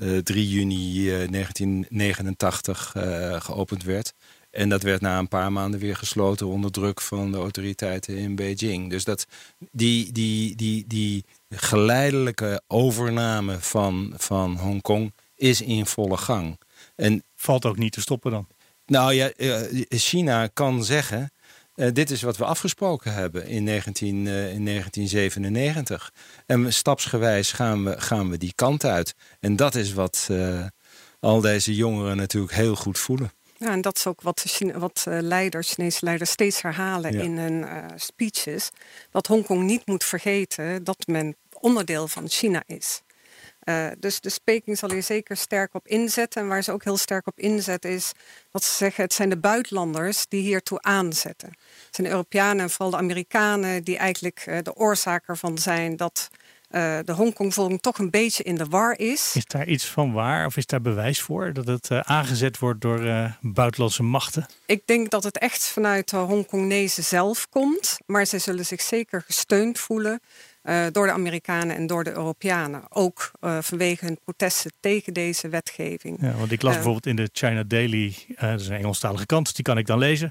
3 0.00 0.22
eh, 0.24 0.52
juni 0.52 1.04
1989 1.04 2.94
eh, 2.94 3.34
eh, 3.34 3.40
geopend 3.40 3.82
werd. 3.84 4.14
En 4.50 4.68
dat 4.68 4.82
werd 4.82 5.00
na 5.00 5.18
een 5.18 5.28
paar 5.28 5.52
maanden 5.52 5.80
weer 5.80 5.96
gesloten 5.96 6.46
onder 6.46 6.70
druk 6.70 7.00
van 7.00 7.32
de 7.32 7.38
autoriteiten 7.38 8.16
in 8.16 8.34
Beijing. 8.34 8.90
Dus 8.90 9.04
dat, 9.04 9.26
die, 9.72 10.12
die, 10.12 10.56
die, 10.56 10.84
die 10.86 11.24
geleidelijke 11.48 12.62
overname 12.66 13.58
van, 13.58 14.14
van 14.16 14.56
Hongkong 14.56 15.14
is 15.34 15.60
in 15.60 15.86
volle 15.86 16.16
gang. 16.16 16.58
En, 16.96 17.22
Valt 17.36 17.64
ook 17.64 17.78
niet 17.78 17.92
te 17.92 18.00
stoppen 18.00 18.30
dan? 18.30 18.46
Nou 18.86 19.14
ja, 19.14 19.30
China 19.88 20.46
kan 20.46 20.84
zeggen... 20.84 21.30
Uh, 21.80 21.88
dit 21.92 22.10
is 22.10 22.22
wat 22.22 22.36
we 22.36 22.44
afgesproken 22.44 23.14
hebben 23.14 23.46
in, 23.46 23.64
19, 23.64 24.16
uh, 24.16 24.52
in 24.52 24.64
1997. 24.64 26.12
En 26.46 26.72
stapsgewijs 26.72 27.52
gaan 27.52 27.84
we, 27.84 28.00
gaan 28.00 28.30
we 28.30 28.38
die 28.38 28.52
kant 28.54 28.84
uit. 28.84 29.14
En 29.40 29.56
dat 29.56 29.74
is 29.74 29.92
wat 29.92 30.28
uh, 30.30 30.64
al 31.20 31.40
deze 31.40 31.74
jongeren 31.74 32.16
natuurlijk 32.16 32.52
heel 32.52 32.76
goed 32.76 32.98
voelen. 32.98 33.32
Ja, 33.56 33.72
en 33.72 33.80
dat 33.80 33.96
is 33.96 34.06
ook 34.06 34.22
wat, 34.22 34.42
Chine 34.46 34.78
wat 34.78 35.06
leiders, 35.08 35.72
Chinese 35.72 36.04
leiders 36.04 36.30
steeds 36.30 36.62
herhalen 36.62 37.12
ja. 37.12 37.22
in 37.22 37.38
hun 37.38 37.66
speeches. 37.96 38.70
Dat 39.10 39.26
Hongkong 39.26 39.62
niet 39.62 39.86
moet 39.86 40.04
vergeten 40.04 40.84
dat 40.84 41.06
men 41.06 41.36
onderdeel 41.50 42.08
van 42.08 42.28
China 42.28 42.62
is. 42.66 43.02
Uh, 43.64 43.86
dus 43.98 44.20
de 44.20 44.38
Peking 44.44 44.78
zal 44.78 44.90
hier 44.90 45.02
zeker 45.02 45.36
sterk 45.36 45.74
op 45.74 45.88
inzetten. 45.88 46.42
En 46.42 46.48
waar 46.48 46.62
ze 46.62 46.72
ook 46.72 46.84
heel 46.84 46.96
sterk 46.96 47.26
op 47.26 47.38
inzetten 47.38 47.90
is 47.90 48.12
dat 48.50 48.64
ze 48.64 48.74
zeggen... 48.74 49.04
het 49.04 49.12
zijn 49.12 49.28
de 49.28 49.38
buitenlanders 49.38 50.26
die 50.28 50.42
hiertoe 50.42 50.80
aanzetten. 50.80 51.50
Het 51.90 51.98
zijn 51.98 52.08
de 52.08 52.14
Europeanen 52.14 52.62
en 52.62 52.70
vooral 52.70 52.90
de 52.90 52.96
Amerikanen... 52.96 53.84
die 53.84 53.96
eigenlijk 53.96 54.44
uh, 54.48 54.58
de 54.62 54.74
oorzaak 54.74 55.24
ervan 55.26 55.58
zijn 55.58 55.96
dat 55.96 56.30
uh, 56.70 56.98
de 57.04 57.12
Hongkong-volking 57.12 57.80
toch 57.80 57.98
een 57.98 58.10
beetje 58.10 58.42
in 58.42 58.54
de 58.54 58.64
war 58.64 58.98
is. 58.98 59.32
Is 59.36 59.44
daar 59.44 59.66
iets 59.66 59.84
van 59.84 60.12
waar 60.12 60.46
of 60.46 60.56
is 60.56 60.66
daar 60.66 60.80
bewijs 60.80 61.20
voor 61.20 61.52
dat 61.52 61.66
het 61.66 61.90
aangezet 61.90 62.58
wordt 62.58 62.80
door 62.80 63.32
buitenlandse 63.40 64.02
machten? 64.02 64.46
Ik 64.66 64.86
denk 64.86 65.10
dat 65.10 65.22
het 65.22 65.38
echt 65.38 65.64
vanuit 65.64 66.10
de 66.10 66.16
Hongkongnezen 66.16 67.04
zelf 67.04 67.48
komt. 67.48 67.98
Maar 68.06 68.24
ze 68.24 68.38
zullen 68.38 68.66
zich 68.66 68.80
zeker 68.80 69.22
gesteund 69.22 69.78
voelen 69.78 70.20
uh, 70.64 70.86
door 70.92 71.06
de 71.06 71.12
Amerikanen 71.12 71.76
en 71.76 71.86
door 71.86 72.04
de 72.04 72.10
Europeanen. 72.10 72.82
Ook 72.88 73.30
uh, 73.40 73.58
vanwege 73.60 74.04
hun 74.04 74.18
protesten 74.24 74.72
tegen 74.80 75.12
deze 75.12 75.48
wetgeving. 75.48 76.18
Ja, 76.20 76.32
want 76.32 76.52
ik 76.52 76.62
las 76.62 76.70
uh, 76.70 76.76
bijvoorbeeld 76.76 77.06
in 77.06 77.16
de 77.16 77.30
China 77.32 77.62
Daily, 77.62 78.14
dat 78.38 78.60
is 78.60 78.68
een 78.68 78.76
Engelstalige 78.76 79.26
krant, 79.26 79.54
die 79.54 79.64
kan 79.64 79.78
ik 79.78 79.86
dan 79.86 79.98
lezen, 79.98 80.30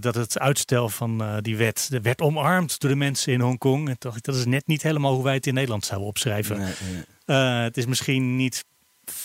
dat 0.00 0.14
het 0.14 0.38
uitstel 0.38 0.88
van 0.88 1.40
die 1.40 1.56
wet 1.56 1.88
werd 2.02 2.20
omarmd 2.20 2.80
door 2.80 2.90
de 2.90 2.96
mensen 2.96 3.32
in 3.32 3.40
Hongkong. 3.40 3.88
En 3.88 3.96
dacht 3.98 4.16
ik, 4.16 4.22
dat 4.22 4.34
is 4.34 4.44
net 4.44 4.66
niet 4.66 4.82
helemaal 4.82 5.14
hoe 5.14 5.24
wij 5.24 5.34
het 5.34 5.46
in 5.46 5.54
Nederland 5.54 5.84
zouden 5.84 6.08
opschrijven. 6.08 6.58
Nee, 6.58 6.72
nee. 7.26 7.36
het 7.62 7.76
is 7.76 7.86
misschien 7.86 8.36
niet 8.36 8.64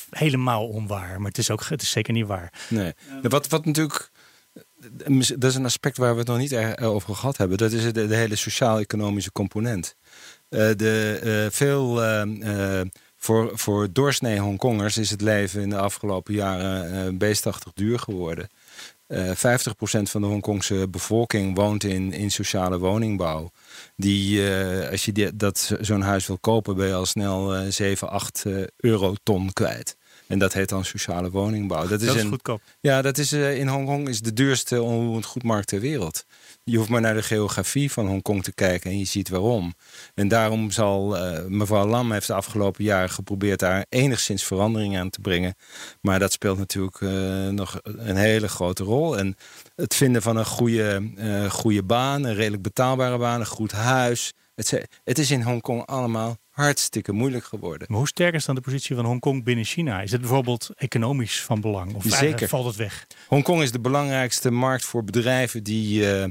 helemaal 0.10 0.67
onwaar, 0.67 1.17
maar 1.17 1.30
het 1.30 1.38
is 1.38 1.49
ook 1.49 1.63
het 1.63 1.82
is 1.82 1.91
zeker 1.91 2.13
niet 2.13 2.28
waar. 2.28 2.54
Nee. 2.69 2.93
Wat, 3.21 3.47
wat 3.47 3.65
natuurlijk 3.65 4.12
dat 5.38 5.43
is 5.43 5.56
een 5.56 5.65
aspect 5.65 5.97
waar 5.97 6.13
we 6.13 6.19
het 6.19 6.28
nog 6.28 6.38
niet 6.38 6.56
over 6.82 7.15
gehad 7.15 7.38
hebben. 7.38 7.58
Dat 7.58 7.71
is 7.71 7.93
de, 7.93 8.08
de 8.08 8.15
hele 8.15 8.36
sociaal-economische 8.36 9.32
component. 9.32 9.95
Uh, 10.54 10.70
de, 10.76 11.20
uh, 11.24 11.52
veel 11.52 12.04
uh, 12.04 12.82
voor, 13.18 13.52
voor 13.54 13.88
doorsnee 13.92 14.39
Hongkongers 14.39 14.98
is 14.98 15.10
het 15.10 15.22
leven 15.22 15.62
in 15.62 15.70
de 15.70 15.78
afgelopen 15.78 16.34
jaren 16.34 17.18
beestachtig 17.18 17.72
duur 17.74 18.00
geworden. 18.00 18.50
50% 19.13 19.16
van 20.04 20.22
de 20.22 20.28
Hongkongse 20.28 20.88
bevolking 20.89 21.56
woont 21.56 21.84
in, 21.84 22.13
in 22.13 22.32
sociale 22.32 22.80
woningbouw. 22.80 23.52
Die, 23.96 24.42
als 24.92 25.06
je 25.06 25.12
die, 25.12 25.36
dat 25.36 25.76
zo'n 25.80 26.02
huis 26.02 26.28
wil 26.28 26.38
kopen, 26.38 26.76
ben 26.76 26.88
je 26.88 26.94
al 26.94 27.06
snel 27.06 27.72
7, 27.72 28.10
8 28.10 28.44
euro 28.78 29.13
ton 29.24 29.54
kwijt. 29.54 29.96
En 30.28 30.39
dat 30.39 30.54
heet 30.54 30.70
dan 30.70 30.86
sociale 30.86 31.30
woningbouw. 31.30 31.88
Dat 31.88 32.02
is, 32.02 32.08
dat 32.08 32.16
is 32.16 32.22
een, 32.22 32.30
goedkoop. 32.30 32.62
Ja, 32.80 33.02
dat 33.02 33.18
is 33.18 33.34
uh, 33.34 33.58
in 33.58 33.68
Hongkong 33.68 34.10
is 34.10 34.22
de 34.22 34.34
duurste 34.34 34.82
onroerend 34.82 35.26
goedmarkt 35.26 35.68
ter 35.68 35.80
wereld. 35.80 36.26
Je 36.65 36.78
hoeft 36.78 36.89
maar 36.89 37.02
naar 37.02 37.13
de 37.13 37.23
geografie 37.23 37.91
van 37.91 38.08
Hongkong 38.08 38.43
te 38.43 38.54
kijken 38.54 38.91
en 38.91 38.97
je 38.97 39.06
ziet 39.06 39.30
waarom. 39.30 39.73
En 40.15 40.28
daarom 40.28 40.71
zal 40.71 41.17
uh, 41.17 41.45
mevrouw 41.45 41.88
Lam 41.88 42.12
heeft 42.12 42.28
de 42.28 42.34
afgelopen 42.34 42.84
jaren 42.84 43.10
geprobeerd 43.10 43.60
daar 43.60 43.86
enigszins 43.89 44.43
verandering 44.43 44.97
aan 44.97 45.10
te 45.10 45.21
brengen. 45.21 45.56
Maar 46.02 46.19
dat 46.19 46.32
speelt 46.32 46.58
natuurlijk 46.58 46.99
uh, 46.99 47.47
nog 47.47 47.80
een 47.84 48.15
hele 48.15 48.47
grote 48.47 48.84
rol. 48.84 49.17
En 49.17 49.36
het 49.76 49.95
vinden 49.95 50.21
van 50.21 50.38
een 50.38 50.45
goede, 50.45 51.12
uh, 51.17 51.49
goede 51.49 51.84
baan, 51.84 52.23
een 52.23 52.36
redelijk 52.36 52.63
betaalbare 52.63 53.17
baan, 53.17 53.39
een 53.39 53.45
goed 53.45 53.71
huis. 53.71 54.34
Het, 54.56 54.88
het 55.04 55.19
is 55.19 55.32
in 55.32 55.41
Hongkong 55.41 55.86
allemaal 55.86 56.38
hartstikke 56.49 57.12
moeilijk 57.12 57.45
geworden. 57.45 57.88
Maar 57.89 57.97
hoe 57.97 58.08
sterk 58.08 58.34
is 58.34 58.45
dan 58.45 58.56
de 58.56 58.62
positie 58.62 58.95
van 58.95 59.06
Hongkong 59.06 59.43
binnen 59.43 59.65
China? 59.65 60.02
Is 60.02 60.12
het 60.12 60.21
bijvoorbeeld 60.21 60.69
economisch 60.76 61.41
van 61.41 61.62
belang? 61.62 61.93
Of 61.93 62.04
Zeker. 62.08 62.47
valt 62.47 62.65
het 62.65 62.76
weg? 62.76 63.08
Hongkong 63.28 63.62
is 63.62 63.71
de 63.71 63.80
belangrijkste 63.80 64.52
markt 64.52 64.86
voor 64.86 65.04
bedrijven 65.04 65.63
die, 65.63 66.02
uh, 66.02 66.26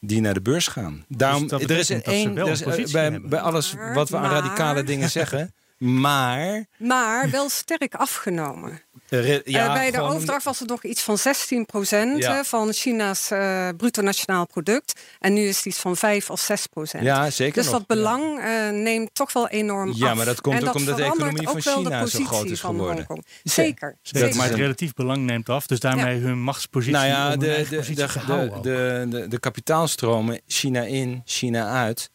die 0.00 0.20
naar 0.20 0.34
de 0.34 0.42
beurs 0.42 0.66
gaan. 0.66 1.04
Daarom, 1.08 1.48
dus 1.48 1.62
er 1.62 1.78
is 1.78 1.88
een 1.88 2.02
één 2.02 2.36
uh, 2.36 2.92
bij, 2.92 3.20
bij 3.20 3.40
alles 3.40 3.74
wat 3.94 4.08
we 4.08 4.16
aan 4.16 4.30
radicale 4.30 4.84
dingen 4.84 5.10
zeggen. 5.10 5.52
Maar. 5.78 6.66
Maar 6.76 7.30
wel 7.30 7.48
sterk 7.48 7.94
afgenomen. 7.94 8.82
Ja, 9.10 9.66
uh, 9.66 9.72
bij 9.72 9.90
de 9.90 9.96
gewoon... 9.96 10.12
overdracht 10.14 10.44
was 10.44 10.58
het 10.58 10.68
nog 10.68 10.84
iets 10.84 11.02
van 11.02 11.18
16 11.18 11.66
procent 11.66 12.22
ja. 12.22 12.44
van 12.44 12.72
China's 12.72 13.30
uh, 13.30 13.68
bruto 13.76 14.02
nationaal 14.02 14.46
product. 14.46 15.00
En 15.18 15.32
nu 15.32 15.40
is 15.40 15.56
het 15.56 15.66
iets 15.66 15.78
van 15.78 15.96
5 15.96 16.30
of 16.30 16.40
6 16.40 16.66
procent. 16.66 17.02
Ja, 17.02 17.30
zeker. 17.30 17.54
Dus 17.54 17.64
nog. 17.64 17.74
dat 17.78 17.86
belang 17.86 18.38
uh, 18.38 18.70
neemt 18.70 19.14
toch 19.14 19.32
wel 19.32 19.48
enorm 19.48 19.92
ja, 19.94 20.10
af. 20.10 20.16
maar 20.16 20.24
dat 20.24 20.40
komt 20.40 20.54
en 20.54 20.60
ook 20.60 20.66
dat 20.66 20.76
omdat 20.76 20.96
de 20.96 21.04
economie 21.04 21.48
van 21.48 21.60
China 21.60 22.06
zo 22.06 22.24
groot 22.24 22.50
is 22.50 22.60
geworden. 22.60 23.06
Zeker. 23.06 23.24
Zeker. 23.42 23.96
zeker. 24.02 24.36
Maar 24.36 24.48
het 24.48 24.56
relatief 24.56 24.94
belang 24.94 25.24
neemt 25.24 25.48
af, 25.48 25.66
dus 25.66 25.80
daarmee 25.80 26.14
ja. 26.14 26.20
hun 26.20 26.40
machtspositie. 26.40 26.92
Nou 26.92 27.06
ja, 27.06 27.30
de, 27.30 27.36
de, 27.36 27.66
de, 27.68 27.94
de, 27.94 27.94
te 27.94 28.22
de, 28.24 28.60
de, 28.62 29.06
de, 29.08 29.28
de 29.28 29.38
kapitaalstromen 29.38 30.40
China 30.46 30.82
in, 30.82 31.22
China 31.24 31.70
uit. 31.70 32.10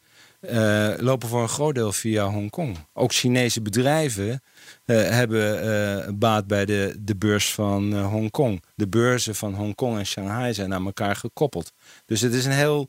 Uh, 0.50 0.94
lopen 0.96 1.28
voor 1.28 1.42
een 1.42 1.48
groot 1.48 1.74
deel 1.74 1.92
via 1.92 2.30
Hongkong. 2.30 2.76
Ook 2.92 3.12
Chinese 3.12 3.62
bedrijven 3.62 4.28
uh, 4.86 5.08
hebben 5.08 5.64
uh, 5.64 6.08
baat 6.14 6.46
bij 6.46 6.64
de, 6.64 6.96
de 7.00 7.16
beurs 7.16 7.52
van 7.54 7.98
Hongkong. 8.00 8.62
De 8.74 8.88
beurzen 8.88 9.34
van 9.34 9.54
Hongkong 9.54 9.98
en 9.98 10.06
Shanghai 10.06 10.54
zijn 10.54 10.74
aan 10.74 10.84
elkaar 10.86 11.16
gekoppeld. 11.16 11.72
Dus 12.06 12.20
het 12.20 12.32
is 12.34 12.44
een 12.44 12.52
heel. 12.52 12.88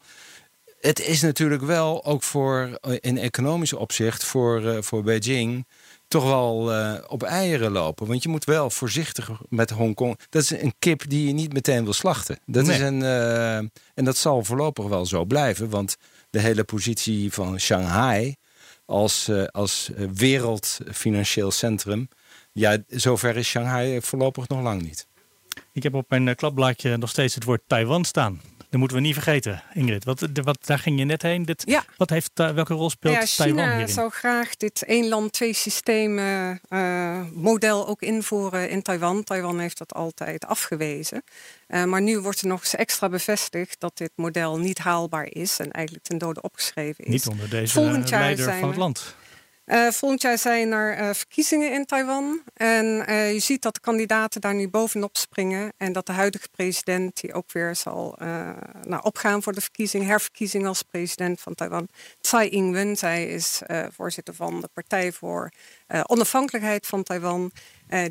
Het 0.80 1.00
is 1.00 1.22
natuurlijk 1.22 1.62
wel 1.62 2.06
ook 2.06 2.24
voor 2.24 2.80
in 3.00 3.18
economisch 3.18 3.74
opzicht 3.74 4.24
voor, 4.24 4.84
voor 4.84 5.04
Beijing 5.04 5.68
toch 6.08 6.24
wel 6.24 6.72
op 7.08 7.24
eieren 7.24 7.72
lopen. 7.72 8.08
Want 8.08 8.24
je 8.24 8.30
moet 8.30 8.46
wel 8.46 8.70
voorzichtig 8.70 9.30
met 9.50 9.70
Hongkong. 9.70 10.20
Dat 10.30 10.42
is 10.42 10.50
een 10.52 10.74
kip 10.80 11.10
die 11.10 11.28
je 11.28 11.34
niet 11.34 11.54
meteen 11.54 11.84
wil 11.84 11.94
slachten. 11.94 12.40
Dat 12.46 12.66
Nee. 12.66 12.76
is 12.76 12.82
een, 12.82 13.02
en 13.94 14.06
dat 14.06 14.18
zal 14.18 14.44
voorlopig 14.44 14.86
wel 14.86 15.06
zo 15.06 15.26
blijven. 15.26 15.70
Want 15.70 15.96
de 16.36 16.42
hele 16.42 16.64
positie 16.64 17.34
van 17.34 17.60
Shanghai 17.60 18.36
als, 18.86 19.30
uh, 19.30 19.44
als 19.46 19.90
wereldfinancieel 20.14 21.52
centrum. 21.52 22.08
Ja, 22.52 22.78
zover 22.88 23.38
is 23.38 23.48
Shanghai 23.48 24.02
voorlopig 24.02 24.48
nog 24.48 24.62
lang 24.62 24.82
niet. 24.82 25.08
Ik 25.72 25.84
heb 25.84 25.94
op 25.94 26.10
mijn 26.10 26.36
klapblaadje 26.36 26.98
nog 26.98 27.10
steeds 27.10 27.36
het 27.36 27.44
woord 27.44 27.62
Taiwan 27.68 28.06
staan. 28.06 28.42
Dat 28.76 28.84
moeten 28.84 29.04
we 29.04 29.08
niet 29.10 29.24
vergeten, 29.24 29.64
Ingrid. 29.74 30.04
Wat, 30.04 30.28
wat, 30.44 30.58
daar 30.66 30.80
ging 30.80 31.00
je 31.00 31.06
net 31.06 31.22
heen. 31.22 31.46
Dit, 31.46 31.64
ja. 31.66 31.84
wat 31.98 32.10
heeft, 32.10 32.32
welke 32.34 32.74
rol 32.74 32.90
speelt 32.90 33.14
ja, 33.14 33.26
China 33.26 33.48
Taiwan 33.48 33.70
hierin? 33.70 33.94
zou 33.94 34.10
graag 34.12 34.56
dit 34.56 34.84
één 34.84 35.08
land, 35.08 35.32
twee 35.32 35.54
systemen 35.54 36.62
uh, 36.70 37.22
model 37.34 37.88
ook 37.88 38.02
invoeren 38.02 38.70
in 38.70 38.82
Taiwan. 38.82 39.24
Taiwan 39.24 39.60
heeft 39.60 39.78
dat 39.78 39.94
altijd 39.94 40.46
afgewezen. 40.46 41.24
Uh, 41.68 41.84
maar 41.84 42.02
nu 42.02 42.20
wordt 42.20 42.42
er 42.42 42.48
nog 42.48 42.60
eens 42.60 42.76
extra 42.76 43.10
bevestigd 43.10 43.80
dat 43.80 43.98
dit 43.98 44.12
model 44.16 44.58
niet 44.58 44.78
haalbaar 44.78 45.28
is 45.30 45.60
en 45.60 45.72
eigenlijk 45.72 46.06
ten 46.06 46.18
dode 46.18 46.42
opgeschreven 46.42 47.04
is. 47.04 47.12
Niet 47.12 47.28
onder 47.28 47.50
deze 47.50 47.74
Volgend 47.74 48.10
jaar 48.10 48.20
leider 48.20 48.44
zijn 48.44 48.60
van 48.60 48.70
het 48.70 48.78
land. 48.78 49.16
Uh, 49.66 49.88
volgend 49.88 50.22
jaar 50.22 50.38
zijn 50.38 50.72
er 50.72 51.00
uh, 51.00 51.14
verkiezingen 51.14 51.72
in 51.72 51.86
Taiwan. 51.86 52.42
En 52.54 52.86
uh, 52.86 53.34
je 53.34 53.40
ziet 53.40 53.62
dat 53.62 53.74
de 53.74 53.80
kandidaten 53.80 54.42
daar 54.42 54.56
nu 54.56 54.70
bovenop 54.70 55.18
springen. 55.18 55.74
En 55.78 55.94
dat 55.94 56.06
de 56.06 56.12
huidige 56.12 56.48
president, 56.52 57.22
die 57.22 57.34
ook 57.34 57.52
weer 57.52 57.76
zal 57.76 58.18
nou, 58.82 59.04
opgaan 59.04 59.44
voor 59.44 59.54
de 59.54 59.62
verkiezing, 59.62 60.06
herverkiezing 60.06 60.68
als 60.68 60.82
president 60.82 61.42
van 61.42 61.56
Taiwan, 61.56 61.88
Tsai 62.22 62.50
Ing-wen. 62.50 62.96
Zij 62.96 63.28
is 63.28 63.62
voorzitter 63.92 64.34
van 64.34 64.62
de 64.62 64.70
Partij 64.74 65.12
voor 65.12 65.52
Onafhankelijkheid 66.04 66.88
van 66.88 67.04
Taiwan. 67.04 67.52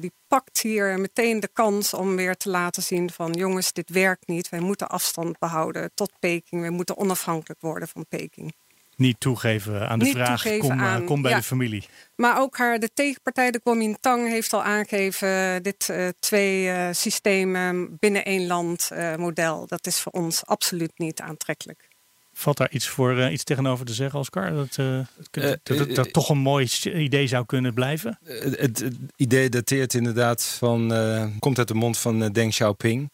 die 0.01 0.12
pakt 0.29 0.61
hier 0.61 1.01
meteen 1.01 1.40
de 1.40 1.51
kans 1.53 1.95
om 1.95 2.17
weer 2.17 2.37
te 2.37 2.51
laten 2.51 2.83
zien 2.83 3.11
van 3.11 3.33
jongens, 3.33 3.73
dit 3.73 3.90
werkt 3.90 4.27
niet. 4.27 4.49
Wij 4.49 4.61
moeten 4.61 4.88
afstand 4.88 5.38
behouden 5.38 5.90
tot 5.95 6.12
Peking. 6.19 6.62
We 6.62 6.71
moeten 6.71 6.97
onafhankelijk 6.97 7.61
worden 7.61 7.88
van 7.88 8.07
Peking. 8.09 8.55
Niet 8.96 9.20
toegeven 9.20 9.88
aan 9.88 9.98
de 9.98 10.04
Niet 10.04 10.14
vraag, 10.14 10.59
kom, 10.59 10.72
aan- 10.72 11.04
kom 11.04 11.22
bij 11.22 11.30
ja. 11.30 11.37
de 11.37 11.42
familie. 11.42 11.85
Maar 12.16 12.40
ook 12.40 12.57
haar, 12.57 12.78
de 12.78 12.90
tegenpartij, 12.94 13.50
de 13.50 13.61
Kuomintang, 13.61 14.28
heeft 14.28 14.52
al 14.52 14.62
aangegeven... 14.62 15.62
dit 15.62 15.88
uh, 15.90 16.09
twee 16.18 16.66
uh, 16.66 16.88
systemen 16.92 17.96
binnen 17.98 18.24
één 18.24 18.46
land 18.46 18.88
uh, 18.92 19.16
model... 19.16 19.66
dat 19.66 19.87
is 19.87 20.00
voor 20.00 20.12
ons 20.12 20.46
absoluut 20.46 20.92
niet 20.96 21.20
aantrekkelijk. 21.20 21.88
Valt 22.37 22.57
daar 22.57 22.70
iets, 22.70 22.88
voor, 22.88 23.16
uh, 23.18 23.33
iets 23.33 23.44
tegenover 23.44 23.87
te 23.87 23.94
zeggen, 23.94 24.18
Oscar? 24.18 24.50
Dat, 24.50 24.76
uh, 24.80 24.98
dat, 25.30 25.44
Eh, 25.44 25.50
dat, 25.62 25.78
dat, 25.78 25.94
dat 25.94 26.12
toch 26.12 26.28
een 26.28 26.38
mooi 26.38 26.68
idee 26.85 27.26
zou 27.26 27.46
kunnen 27.46 27.74
blijven? 27.74 28.18
Het, 28.24 28.61
het, 28.61 28.78
het 28.78 28.94
idee 29.16 29.48
dateert 29.48 29.94
inderdaad 29.94 30.44
van, 30.44 30.92
uh, 30.92 31.26
komt 31.38 31.59
uit 31.59 31.68
de 31.68 31.74
mond 31.74 31.98
van 31.98 32.22
uh, 32.22 32.28
Deng 32.33 32.50
Xiaoping. 32.50 33.12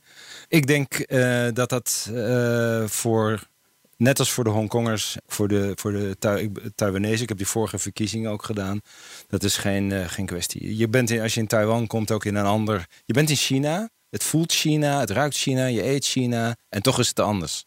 Ik 0.48 0.66
denk 0.66 1.04
uh, 1.06 1.48
dat 1.52 1.68
dat 1.68 2.10
uh, 2.12 2.86
voor, 2.86 3.48
net 4.00 4.18
als 4.18 4.32
voor 4.32 4.44
de 4.44 4.50
Hongkongers, 4.50 5.16
voor 5.26 5.48
de, 5.48 5.72
voor 5.74 5.92
de 5.92 6.16
Taiwanese, 6.74 7.22
ik 7.22 7.28
heb 7.28 7.38
die 7.38 7.46
vorige 7.46 7.78
verkiezingen 7.78 8.30
ook 8.30 8.44
gedaan, 8.44 8.80
dat 9.28 9.44
is 9.44 9.56
geen, 9.56 9.90
uh, 9.90 10.08
geen 10.08 10.26
kwestie. 10.26 10.76
Je 10.76 10.88
bent 10.88 11.10
in, 11.10 11.20
als 11.20 11.34
je 11.34 11.40
in 11.40 11.46
Taiwan 11.46 11.86
komt 11.86 12.10
ook 12.10 12.24
in 12.24 12.34
een 12.34 12.44
ander, 12.44 12.86
je 13.04 13.12
bent 13.12 13.30
in 13.30 13.36
China, 13.36 13.90
het 14.10 14.24
voelt 14.24 14.52
China, 14.52 15.00
het 15.00 15.10
ruikt 15.10 15.36
China, 15.36 15.66
je 15.66 15.84
eet 15.84 16.04
China 16.04 16.56
en 16.68 16.82
toch 16.82 16.98
is 16.98 17.08
het 17.08 17.20
anders. 17.20 17.64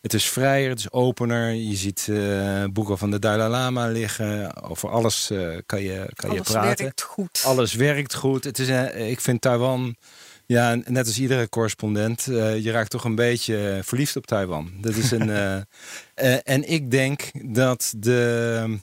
Het 0.00 0.14
is 0.14 0.28
vrijer, 0.28 0.68
het 0.68 0.78
is 0.78 0.90
opener. 0.90 1.52
Je 1.52 1.76
ziet 1.76 2.06
uh, 2.10 2.64
boeken 2.72 2.98
van 2.98 3.10
de 3.10 3.18
Dalai 3.18 3.50
Lama 3.50 3.86
liggen. 3.86 4.62
Over 4.62 4.90
alles 4.90 5.30
uh, 5.30 5.58
kan 5.66 5.82
je, 5.82 6.10
kan 6.14 6.30
alles 6.30 6.46
je 6.46 6.52
praten. 6.52 6.84
werkt 6.84 7.02
goed. 7.02 7.42
Alles 7.44 7.74
werkt 7.74 8.14
goed. 8.14 8.44
Het 8.44 8.58
is, 8.58 8.68
ik 8.94 9.20
vind 9.20 9.40
Taiwan, 9.40 9.96
ja, 10.46 10.74
net 10.74 11.06
als 11.06 11.18
iedere 11.18 11.48
correspondent, 11.48 12.24
je 12.24 12.70
raakt 12.70 12.90
toch 12.90 13.04
een 13.04 13.14
beetje 13.14 13.80
verliefd 13.84 14.16
op 14.16 14.26
Taiwan. 14.26 14.72
Dat 14.80 14.94
is 14.94 15.10
een, 15.10 15.30
en 16.54 16.70
ik 16.70 16.90
denk 16.90 17.30
dat 17.42 17.94
de 17.96 18.78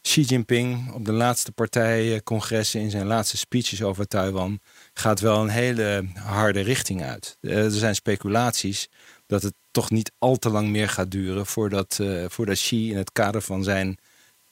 Xi 0.00 0.20
Jinping 0.20 0.92
op 0.92 1.04
de 1.04 1.12
laatste 1.12 1.52
partijcongressen 1.52 2.80
in 2.80 2.90
zijn 2.90 3.06
laatste 3.06 3.36
speeches 3.36 3.82
over 3.82 4.06
Taiwan 4.08 4.60
gaat 4.94 5.20
wel 5.20 5.42
een 5.42 5.48
hele 5.48 6.06
harde 6.14 6.60
richting 6.60 7.02
uit. 7.02 7.36
er 7.40 7.70
zijn 7.70 7.94
speculaties 7.94 8.88
dat 9.26 9.42
het 9.42 9.54
toch 9.70 9.90
niet 9.90 10.12
al 10.18 10.36
te 10.36 10.50
lang 10.50 10.68
meer 10.68 10.88
gaat 10.88 11.10
duren 11.10 11.46
voordat, 11.46 12.00
voordat 12.28 12.56
Xi 12.56 12.90
in 12.90 12.96
het 12.96 13.12
kader 13.12 13.42
van 13.42 13.64
zijn 13.64 13.98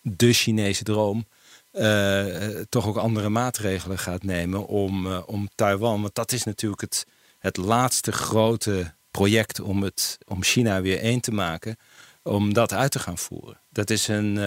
de 0.00 0.32
Chinese 0.32 0.82
droom 0.82 1.26
toch 2.68 2.86
ook 2.86 2.96
andere 2.96 3.28
maatregelen 3.28 3.98
gaat 3.98 4.22
nemen 4.22 4.66
om, 4.66 5.06
uh, 5.06 5.22
om 5.26 5.48
Taiwan. 5.54 6.00
Want 6.02 6.14
dat 6.14 6.32
is 6.32 6.44
natuurlijk 6.44 6.80
het, 6.80 7.06
het 7.38 7.56
laatste 7.56 8.12
grote 8.12 8.94
project 9.10 9.60
om, 9.60 9.82
het, 9.82 10.18
om 10.26 10.42
China 10.42 10.80
weer 10.80 10.98
één 10.98 11.20
te 11.20 11.32
maken, 11.32 11.76
om 12.22 12.52
dat 12.52 12.72
uit 12.72 12.90
te 12.90 12.98
gaan 12.98 13.18
voeren. 13.18 13.60
Dat 13.70 13.90
is 13.90 14.08
een, 14.08 14.38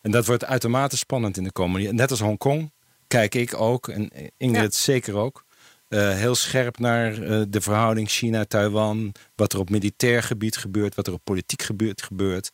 en 0.00 0.10
dat 0.10 0.26
wordt 0.26 0.44
uitermate 0.44 0.96
spannend 0.96 1.36
in 1.36 1.44
de 1.44 1.52
komende 1.52 1.80
jaren. 1.80 1.96
Net 1.96 2.10
als 2.10 2.20
Hongkong 2.20 2.72
kijk 3.06 3.34
ik 3.34 3.60
ook, 3.60 3.88
en 3.88 4.10
Ingrid 4.36 4.74
ja. 4.74 4.80
zeker 4.80 5.14
ook, 5.14 5.44
uh, 5.90 6.14
heel 6.14 6.34
scherp 6.34 6.78
naar 6.78 7.18
uh, 7.18 7.42
de 7.48 7.60
verhouding 7.60 8.08
China-Taiwan. 8.08 9.14
Wat 9.34 9.52
er 9.52 9.58
op 9.58 9.70
militair 9.70 10.22
gebied 10.22 10.56
gebeurt, 10.56 10.94
wat 10.94 11.06
er 11.06 11.12
op 11.12 11.24
politiek 11.24 11.62
gebeurt. 11.62 12.02
gebeurt. 12.02 12.50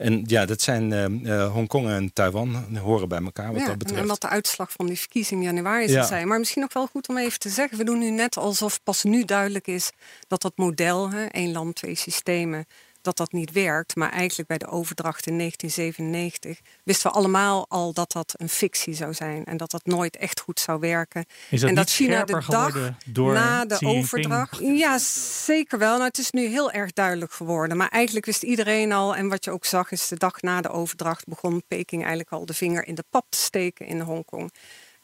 En 0.00 0.22
ja, 0.26 0.46
dat 0.46 0.60
zijn 0.62 0.92
uh, 1.26 1.52
Hongkong 1.52 1.88
en 1.88 2.12
Taiwan 2.12 2.78
horen 2.78 3.08
bij 3.08 3.20
elkaar 3.22 3.52
wat 3.52 3.60
ja, 3.60 3.66
dat 3.66 3.78
betreft. 3.78 4.00
En 4.00 4.06
wat 4.08 4.20
de 4.20 4.28
uitslag 4.28 4.72
van 4.72 4.86
die 4.86 4.98
verkiezing 4.98 5.40
in 5.40 5.46
januari 5.46 5.86
zal 5.88 5.96
Ja. 5.96 6.06
zijn. 6.06 6.28
Maar 6.28 6.38
misschien 6.38 6.62
ook 6.62 6.72
wel 6.72 6.86
goed 6.86 7.08
om 7.08 7.16
even 7.18 7.38
te 7.38 7.48
zeggen. 7.48 7.78
We 7.78 7.84
doen 7.84 7.98
nu 7.98 8.10
net 8.10 8.36
alsof 8.36 8.82
pas 8.82 9.02
nu 9.02 9.24
duidelijk 9.24 9.66
is 9.66 9.90
dat 10.28 10.42
dat 10.42 10.52
model, 10.56 11.10
hè, 11.10 11.24
één 11.24 11.52
land, 11.52 11.74
twee 11.74 11.94
systemen, 11.94 12.66
dat 13.02 13.16
dat 13.16 13.32
niet 13.32 13.52
werkt. 13.52 13.96
Maar 13.96 14.10
eigenlijk 14.10 14.48
bij 14.48 14.58
de 14.58 14.66
overdracht 14.66 15.26
in 15.26 15.38
1997 15.38 16.60
wisten 16.84 17.10
we 17.10 17.16
allemaal 17.16 17.66
al 17.68 17.92
dat 17.92 18.12
dat 18.12 18.34
een 18.36 18.48
fictie 18.48 18.94
zou 18.94 19.14
zijn. 19.14 19.44
En 19.44 19.56
dat 19.56 19.70
dat 19.70 19.84
nooit 19.84 20.16
echt 20.16 20.40
goed 20.40 20.60
zou 20.60 20.80
werken. 20.80 21.24
Is 21.50 21.60
dat 21.60 21.68
en 21.68 21.74
dat 21.74 21.84
niet 21.84 21.94
China 21.94 22.24
de 22.24 22.42
dag 22.48 22.92
door 23.06 23.32
na 23.32 23.64
de 23.64 23.86
overdracht. 23.86 24.58
Ja, 24.58 24.98
zeker 25.44 25.78
wel. 25.78 25.92
Nou, 25.92 26.04
het 26.04 26.18
is 26.18 26.30
nu 26.30 26.46
heel 26.46 26.70
erg 26.70 26.92
duidelijk 26.92 27.32
geworden. 27.32 27.76
Maar 27.76 27.88
eigenlijk 27.88 28.26
wist 28.26 28.42
iedereen 28.42 28.92
al. 28.92 29.16
En 29.16 29.28
wat 29.28 29.44
je 29.44 29.50
ook 29.50 29.64
zag 29.64 29.90
is 29.90 30.08
de 30.08 30.16
dag 30.16 30.40
na 30.40 30.60
de 30.60 30.70
overdracht 30.70 31.26
begon 31.26 31.62
Peking 31.68 32.00
eigenlijk 32.00 32.32
al 32.32 32.46
de 32.46 32.54
vinger 32.54 32.86
in 32.86 32.94
de 32.94 33.04
pap 33.10 33.26
te 33.28 33.38
steken 33.38 33.86
in 33.86 34.00
Hongkong. 34.00 34.52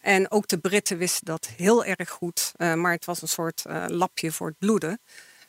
En 0.01 0.31
ook 0.31 0.49
de 0.49 0.59
Britten 0.59 0.99
wisten 0.99 1.25
dat 1.25 1.49
heel 1.57 1.85
erg 1.85 2.11
goed, 2.11 2.53
maar 2.57 2.93
het 2.93 3.05
was 3.05 3.23
een 3.23 3.29
soort 3.29 3.65
lapje 3.87 4.33
voor 4.33 4.47
het 4.47 4.59
bloeden. 4.59 5.01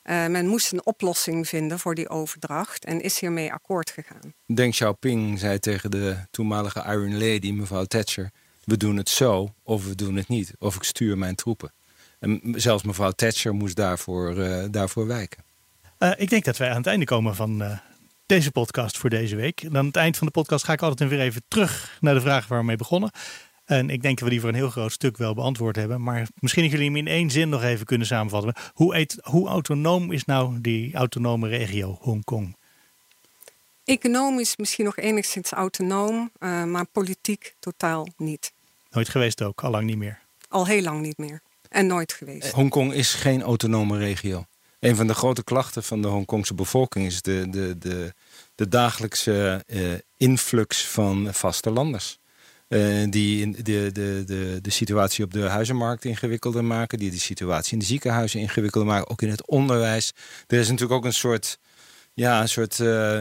Men 0.07 0.47
moest 0.47 0.71
een 0.71 0.85
oplossing 0.85 1.47
vinden 1.47 1.79
voor 1.79 1.95
die 1.95 2.09
overdracht 2.09 2.85
en 2.85 3.01
is 3.01 3.19
hiermee 3.19 3.53
akkoord 3.53 3.89
gegaan. 3.89 4.33
Deng 4.45 4.71
Xiaoping 4.71 5.39
zei 5.39 5.59
tegen 5.59 5.91
de 5.91 6.17
toenmalige 6.31 6.79
Iron 6.79 7.13
Lady, 7.17 7.51
mevrouw 7.51 7.85
Thatcher... 7.85 8.31
we 8.63 8.77
doen 8.77 8.97
het 8.97 9.09
zo 9.09 9.53
of 9.63 9.85
we 9.85 9.95
doen 9.95 10.15
het 10.15 10.27
niet. 10.27 10.53
Of 10.59 10.75
ik 10.75 10.83
stuur 10.83 11.17
mijn 11.17 11.35
troepen. 11.35 11.73
En 12.19 12.41
zelfs 12.55 12.83
mevrouw 12.83 13.11
Thatcher 13.11 13.53
moest 13.53 13.75
daarvoor, 13.75 14.35
daarvoor 14.71 15.07
wijken. 15.07 15.43
Uh, 15.99 16.11
ik 16.17 16.29
denk 16.29 16.43
dat 16.43 16.57
wij 16.57 16.69
aan 16.69 16.77
het 16.77 16.87
einde 16.87 17.05
komen 17.05 17.35
van 17.35 17.61
uh, 17.61 17.77
deze 18.25 18.51
podcast 18.51 18.97
voor 18.97 19.09
deze 19.09 19.35
week. 19.35 19.61
En 19.61 19.77
aan 19.77 19.85
het 19.85 19.95
eind 19.95 20.17
van 20.17 20.27
de 20.27 20.33
podcast 20.33 20.65
ga 20.65 20.73
ik 20.73 20.81
altijd 20.81 21.09
weer 21.09 21.19
even 21.19 21.43
terug 21.47 21.97
naar 22.01 22.13
de 22.13 22.21
vraag 22.21 22.47
waar 22.47 22.59
we 22.59 22.65
mee 22.65 22.75
begonnen. 22.75 23.11
En 23.67 23.89
ik 23.89 24.01
denk 24.01 24.17
dat 24.17 24.23
we 24.27 24.33
die 24.33 24.39
voor 24.39 24.49
een 24.49 24.55
heel 24.55 24.69
groot 24.69 24.91
stuk 24.91 25.17
wel 25.17 25.33
beantwoord 25.33 25.75
hebben. 25.75 26.03
Maar 26.03 26.27
misschien 26.39 26.63
dat 26.63 26.71
jullie 26.71 26.87
hem 26.87 26.95
in 26.95 27.07
één 27.07 27.29
zin 27.29 27.49
nog 27.49 27.63
even 27.63 27.85
kunnen 27.85 28.07
samenvatten. 28.07 28.53
Hoe, 28.73 28.95
eet, 28.95 29.17
hoe 29.21 29.47
autonoom 29.47 30.11
is 30.11 30.25
nou 30.25 30.61
die 30.61 30.95
autonome 30.95 31.47
regio 31.47 31.97
Hongkong? 32.01 32.55
Economisch 33.83 34.57
misschien 34.57 34.85
nog 34.85 34.97
enigszins 34.97 35.51
autonoom, 35.51 36.31
uh, 36.39 36.63
maar 36.63 36.85
politiek 36.85 37.55
totaal 37.59 38.07
niet. 38.17 38.51
Nooit 38.91 39.09
geweest 39.09 39.41
ook, 39.41 39.63
al 39.63 39.71
lang 39.71 39.85
niet 39.85 39.97
meer. 39.97 40.19
Al 40.49 40.65
heel 40.67 40.81
lang 40.81 41.01
niet 41.01 41.17
meer. 41.17 41.41
En 41.69 41.87
nooit 41.87 42.13
geweest. 42.13 42.51
Hongkong 42.51 42.93
is 42.93 43.13
geen 43.13 43.41
autonome 43.41 43.97
regio. 43.97 44.45
Een 44.79 44.95
van 44.95 45.07
de 45.07 45.13
grote 45.13 45.43
klachten 45.43 45.83
van 45.83 46.01
de 46.01 46.07
Hongkongse 46.07 46.53
bevolking 46.53 47.05
is 47.05 47.21
de, 47.21 47.47
de, 47.49 47.77
de, 47.77 48.13
de 48.55 48.67
dagelijkse 48.67 49.63
uh, 49.67 49.93
influx 50.17 50.85
van 50.87 51.33
vastelanders. 51.33 52.19
Uh, 52.69 53.05
die 53.09 53.63
de, 53.63 53.91
de, 53.91 54.23
de, 54.25 54.59
de 54.61 54.69
situatie 54.69 55.23
op 55.23 55.33
de 55.33 55.41
huizenmarkt 55.41 56.05
ingewikkelder 56.05 56.63
maken, 56.63 56.99
die 56.99 57.11
de 57.11 57.19
situatie 57.19 57.73
in 57.73 57.79
de 57.79 57.85
ziekenhuizen 57.85 58.39
ingewikkelder 58.39 58.89
maken, 58.89 59.09
ook 59.09 59.21
in 59.21 59.29
het 59.29 59.47
onderwijs. 59.47 60.13
Er 60.47 60.59
is 60.59 60.67
natuurlijk 60.67 60.99
ook 60.99 61.05
een 61.05 61.13
soort, 61.13 61.59
ja, 62.13 62.41
een 62.41 62.49
soort 62.49 62.79
uh, 62.79 63.19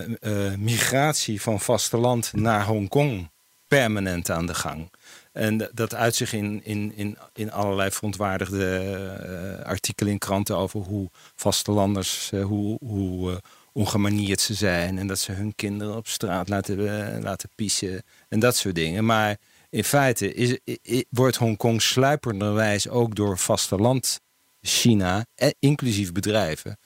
migratie 0.59 1.41
van 1.41 1.61
vasteland 1.61 2.33
naar 2.33 2.65
Hongkong 2.65 3.31
permanent 3.69 4.31
aan 4.31 4.47
de 4.47 4.55
gang. 4.55 4.93
En 5.33 5.71
dat 5.73 5.95
uit 5.95 6.15
zich 6.15 6.33
in, 6.33 6.61
in, 6.65 6.93
in, 6.97 7.19
in 7.35 7.53
allerlei 7.53 7.91
verontwaardigde 7.91 9.63
artikelen 9.65 10.13
in 10.13 10.19
kranten 10.19 10.57
over 10.57 10.81
hoe 10.81 11.11
vastelanders, 11.35 12.31
hoe, 12.31 12.79
hoe 12.81 13.41
ongemanierd 13.77 14.41
ze 14.41 14.55
zijn. 14.55 14.99
En 14.99 15.07
dat 15.07 15.19
ze 15.19 15.33
hun 15.33 15.55
kinderen 15.55 15.97
op 15.97 16.07
straat 16.07 16.49
laten, 16.49 17.23
laten 17.23 17.49
piezen 17.55 18.03
en 18.29 18.41
dat 18.41 18.57
soort 18.57 18.75
dingen. 18.75 19.05
Maar 19.05 19.37
in 19.71 19.85
feite 19.85 20.35
is, 20.35 20.59
is, 20.83 21.05
wordt 21.11 21.37
Hongkong 21.37 21.83
sluipenderwijs 21.83 22.89
ook 22.89 23.15
door 23.15 23.39
vasteland 23.39 24.21
China, 24.61 25.27
inclusief 25.59 26.13
bedrijven, 26.13 26.79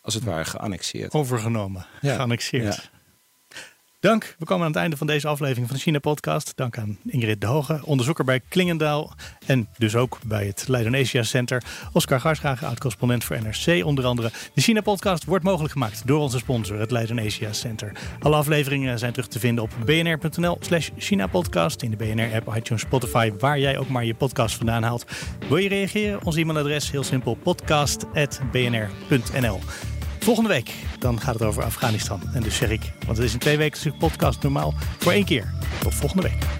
als 0.00 0.14
het 0.14 0.24
ware 0.24 0.44
geannexeerd. 0.44 1.12
Overgenomen, 1.12 1.86
ja. 2.00 2.14
geannexeerd. 2.14 2.74
Ja. 2.74 2.99
Dank. 4.00 4.34
We 4.38 4.44
komen 4.44 4.64
aan 4.64 4.70
het 4.70 4.80
einde 4.80 4.96
van 4.96 5.06
deze 5.06 5.28
aflevering 5.28 5.66
van 5.66 5.76
de 5.76 5.82
China-podcast. 5.82 6.52
Dank 6.56 6.78
aan 6.78 6.98
Ingrid 7.06 7.40
de 7.40 7.46
Hoge, 7.46 7.80
onderzoeker 7.84 8.24
bij 8.24 8.40
Klingendaal 8.48 9.14
en 9.46 9.68
dus 9.78 9.96
ook 9.96 10.18
bij 10.26 10.46
het 10.46 10.64
Leiden 10.68 10.94
Asia 10.94 11.22
Center. 11.22 11.62
Oscar 11.92 12.20
Garsgragen, 12.20 12.66
oud-correspondent 12.66 13.24
voor 13.24 13.38
NRC 13.42 13.84
onder 13.84 14.04
andere. 14.04 14.30
De 14.54 14.60
China-podcast 14.60 15.24
wordt 15.24 15.44
mogelijk 15.44 15.72
gemaakt 15.72 16.06
door 16.06 16.20
onze 16.20 16.38
sponsor, 16.38 16.78
het 16.78 16.90
Leiden 16.90 17.18
Asia 17.18 17.52
Center. 17.52 17.92
Alle 18.20 18.36
afleveringen 18.36 18.98
zijn 18.98 19.12
terug 19.12 19.28
te 19.28 19.38
vinden 19.38 19.64
op 19.64 19.70
bnr.nl 19.84 20.56
slash 20.60 20.88
China-podcast, 20.96 21.82
in 21.82 21.90
de 21.90 21.96
BNR-app, 21.96 22.56
iTunes, 22.56 22.82
Spotify, 22.82 23.32
waar 23.38 23.58
jij 23.58 23.78
ook 23.78 23.88
maar 23.88 24.04
je 24.04 24.14
podcast 24.14 24.56
vandaan 24.56 24.82
haalt. 24.82 25.06
Wil 25.48 25.58
je 25.58 25.68
reageren? 25.68 26.24
Ons 26.24 26.36
e-mailadres 26.36 26.90
heel 26.90 27.04
simpel, 27.04 27.34
podcast.bnr.nl. 27.34 29.60
Volgende 30.20 30.48
week 30.48 30.72
dan 30.98 31.20
gaat 31.20 31.34
het 31.34 31.42
over 31.42 31.62
Afghanistan. 31.62 32.20
En 32.32 32.42
dus 32.42 32.56
zeg 32.56 32.70
want 33.06 33.16
het 33.16 33.26
is 33.26 33.32
een 33.32 33.38
twee 33.38 33.56
weken 33.56 33.96
podcast 33.96 34.42
normaal, 34.42 34.74
voor 34.98 35.12
één 35.12 35.24
keer. 35.24 35.52
Tot 35.80 35.94
volgende 35.94 36.22
week. 36.22 36.59